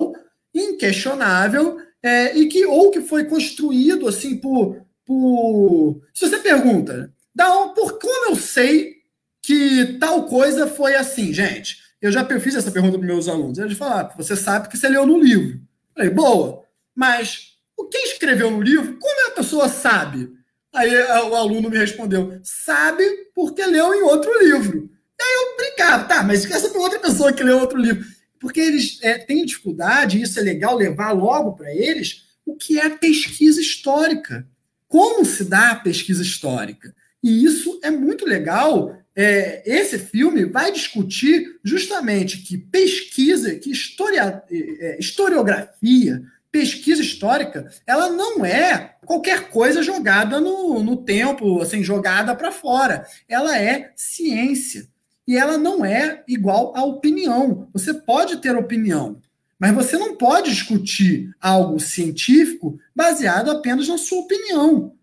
inquestionável, 0.54 1.78
é, 2.04 2.38
e 2.38 2.48
que 2.48 2.66
ou 2.66 2.92
que 2.92 3.00
foi 3.00 3.24
construído 3.24 4.10
assim 4.10 4.36
por, 4.36 4.86
por. 5.06 6.02
Se 6.14 6.28
você 6.28 6.38
pergunta, 6.40 7.14
da, 7.34 7.68
por 7.70 8.00
como 8.00 8.32
eu 8.32 8.36
sei 8.36 9.02
que 9.42 9.98
tal 10.00 10.26
coisa 10.26 10.68
foi 10.68 10.96
assim, 10.96 11.34
gente? 11.34 11.78
Eu 12.02 12.12
já 12.12 12.26
fiz 12.40 12.56
essa 12.56 12.72
pergunta 12.72 12.98
para 12.98 13.08
meus 13.08 13.28
alunos. 13.28 13.58
Eles 13.58 13.78
falaram, 13.78 14.10
ah, 14.10 14.14
você 14.18 14.36
sabe 14.36 14.70
que 14.70 14.78
você 14.78 14.90
leu 14.90 15.06
no 15.06 15.20
livro. 15.20 15.56
Eu 15.56 15.94
falei, 15.96 16.10
boa, 16.10 16.64
mas 16.96 17.58
o 17.78 17.86
quem 17.86 18.06
escreveu 18.06 18.50
no 18.50 18.62
livro, 18.62 18.98
como 18.98 19.28
a 19.28 19.36
pessoa 19.36 19.70
sabe? 19.70 20.32
Aí 20.74 20.94
o 20.96 21.36
aluno 21.36 21.70
me 21.70 21.78
respondeu, 21.78 22.40
sabe 22.44 23.04
porque 23.36 23.66
leu 23.66 23.94
em 23.94 24.02
outro 24.04 24.32
livro. 24.44 24.90
Aí 25.22 25.34
eu 25.34 25.58
brincava, 25.58 26.06
tá, 26.06 26.24
mas 26.24 26.50
essa 26.50 26.70
foi 26.70 26.82
outra 26.82 27.00
pessoa 27.00 27.34
que 27.34 27.44
leu 27.44 27.60
outro 27.60 27.78
livro. 27.78 28.06
Porque 28.40 28.60
eles 28.60 28.98
é, 29.04 29.20
têm 29.20 29.46
dificuldade, 29.46 30.18
e 30.18 30.24
isso 30.24 30.40
é 30.40 30.42
legal 30.42 30.76
levar 30.76 31.12
logo 31.12 31.54
para 31.54 31.72
eles, 31.72 32.26
o 32.44 32.56
que 32.56 32.80
é 32.80 32.90
pesquisa 32.90 33.62
histórica. 33.62 34.48
Como 34.88 35.24
se 35.24 35.44
dá 35.44 35.72
a 35.72 35.76
pesquisa 35.76 36.24
histórica? 36.24 36.96
E 37.24 37.44
isso 37.44 37.80
é 37.84 37.92
muito 37.92 38.26
legal. 38.26 38.98
É, 39.16 39.62
esse 39.66 40.00
filme 40.00 40.46
vai 40.46 40.72
discutir 40.72 41.60
justamente 41.64 42.38
que 42.40 42.58
pesquisa, 42.58 43.56
que 43.56 43.70
historia, 43.70 44.42
é, 44.50 44.98
historiografia, 45.00 46.24
pesquisa 46.52 47.02
histórica, 47.02 47.72
ela 47.88 48.10
não 48.10 48.46
é 48.46 48.96
qualquer 49.06 49.50
coisa 49.50 49.82
jogada 49.82 50.40
no, 50.40 50.84
no 50.84 50.98
tempo, 50.98 51.62
assim, 51.62 51.84
jogada 51.84 52.36
para 52.36 52.52
fora. 52.52 53.06
Ela 53.28 53.58
é 53.58 53.92
ciência 53.96 54.88
e 55.28 55.38
ela 55.38 55.58
não 55.58 55.86
é 55.86 56.24
igual 56.28 56.74
à 56.76 56.84
opinião. 56.84 57.70
Você 57.74 57.94
pode 57.94 58.38
ter 58.38 58.56
opinião, 58.56 59.22
mas 59.58 59.74
você 59.74 59.98
não 59.98 60.16
pode 60.16 60.50
discutir 60.52 61.32
algo 61.40 61.80
científico 61.80 62.78
baseado 62.96 63.50
apenas 63.50 63.88
na 63.88 63.98
sua 63.98 64.20
opinião, 64.20 64.94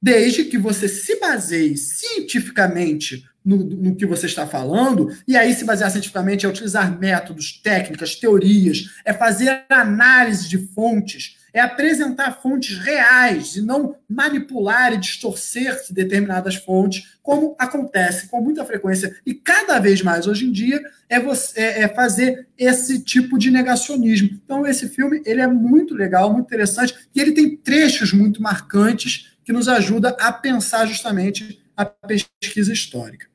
desde 0.00 0.44
que 0.44 0.58
você 0.58 0.88
se 0.88 1.18
baseie 1.18 1.76
cientificamente 1.76 3.24
no, 3.44 3.56
no, 3.56 3.96
que 3.96 4.04
você 4.04 4.26
está 4.26 4.46
falando, 4.46 5.08
e 5.26 5.34
aí 5.34 5.54
se 5.54 5.64
basear 5.64 5.90
cientificamente 5.90 6.44
é 6.44 6.48
utilizar 6.48 6.98
métodos, 6.98 7.58
técnicas, 7.62 8.14
teorias, 8.14 8.90
é 9.04 9.12
fazer 9.14 9.64
análise 9.70 10.46
de 10.48 10.58
fontes, 10.58 11.38
é 11.52 11.60
apresentar 11.60 12.42
fontes 12.42 12.76
reais 12.78 13.56
e 13.56 13.62
não 13.62 13.96
manipular 14.06 14.92
e 14.92 14.98
distorcer 14.98 15.74
determinadas 15.90 16.56
fontes, 16.56 17.16
como 17.22 17.56
acontece 17.58 18.28
com 18.28 18.40
muita 18.40 18.66
frequência 18.66 19.16
e 19.24 19.32
cada 19.32 19.78
vez 19.78 20.02
mais 20.02 20.26
hoje 20.26 20.46
em 20.46 20.52
dia, 20.52 20.80
é, 21.08 21.18
você, 21.18 21.58
é, 21.58 21.82
é 21.84 21.88
fazer 21.88 22.46
esse 22.56 23.02
tipo 23.02 23.38
de 23.38 23.50
negacionismo. 23.50 24.28
Então, 24.44 24.66
esse 24.66 24.88
filme 24.88 25.22
ele 25.24 25.40
é 25.40 25.46
muito 25.46 25.94
legal, 25.94 26.30
muito 26.30 26.46
interessante, 26.46 26.94
e 27.14 27.20
ele 27.20 27.32
tem 27.32 27.56
trechos 27.56 28.12
muito 28.12 28.42
marcantes 28.42 29.27
que 29.48 29.52
nos 29.54 29.66
ajuda 29.66 30.10
a 30.20 30.30
pensar 30.30 30.84
justamente 30.84 31.58
a 31.74 31.82
pesquisa 31.82 32.70
histórica. 32.70 33.28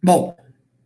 Bom, 0.00 0.36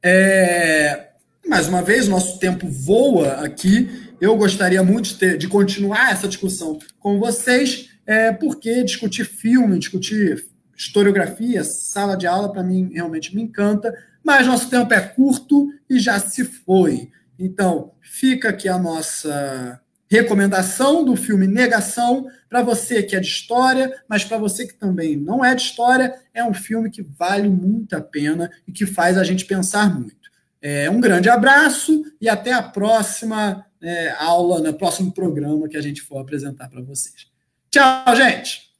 é, 0.02 1.10
mais 1.46 1.68
uma 1.68 1.82
vez, 1.82 2.08
nosso 2.08 2.38
tempo 2.38 2.66
voa 2.66 3.44
aqui. 3.44 3.90
Eu 4.18 4.34
gostaria 4.38 4.82
muito 4.82 5.10
de, 5.10 5.14
ter, 5.16 5.36
de 5.36 5.48
continuar 5.48 6.12
essa 6.12 6.26
discussão 6.26 6.78
com 6.98 7.18
vocês, 7.18 7.90
é, 8.06 8.32
porque 8.32 8.82
discutir 8.82 9.26
filme, 9.26 9.78
discutir 9.78 10.46
historiografia, 10.74 11.62
sala 11.62 12.16
de 12.16 12.26
aula, 12.26 12.50
para 12.50 12.62
mim 12.62 12.90
realmente 12.90 13.36
me 13.36 13.42
encanta, 13.42 13.94
mas 14.24 14.46
nosso 14.46 14.70
tempo 14.70 14.94
é 14.94 15.00
curto 15.02 15.68
e 15.90 15.98
já 15.98 16.18
se 16.18 16.42
foi. 16.42 17.10
Então, 17.38 17.92
fica 18.00 18.48
aqui 18.48 18.66
a 18.66 18.78
nossa 18.78 19.78
recomendação 20.10 21.04
do 21.04 21.16
filme 21.16 21.46
Negação. 21.46 22.26
Para 22.54 22.62
você 22.62 23.02
que 23.02 23.16
é 23.16 23.20
de 23.20 23.26
história, 23.26 23.92
mas 24.08 24.24
para 24.24 24.38
você 24.38 24.64
que 24.64 24.74
também 24.74 25.16
não 25.16 25.44
é 25.44 25.56
de 25.56 25.62
história, 25.62 26.14
é 26.32 26.44
um 26.44 26.54
filme 26.54 26.88
que 26.88 27.02
vale 27.02 27.48
muito 27.48 27.96
a 27.96 28.00
pena 28.00 28.48
e 28.64 28.70
que 28.70 28.86
faz 28.86 29.18
a 29.18 29.24
gente 29.24 29.44
pensar 29.44 29.92
muito. 29.92 30.30
É, 30.62 30.88
um 30.88 31.00
grande 31.00 31.28
abraço 31.28 32.04
e 32.20 32.28
até 32.28 32.52
a 32.52 32.62
próxima 32.62 33.66
é, 33.82 34.10
aula, 34.20 34.60
no 34.60 34.72
próximo 34.72 35.12
programa 35.12 35.68
que 35.68 35.76
a 35.76 35.82
gente 35.82 36.00
for 36.00 36.20
apresentar 36.20 36.68
para 36.68 36.80
vocês. 36.80 37.26
Tchau, 37.72 38.14
gente! 38.14 38.73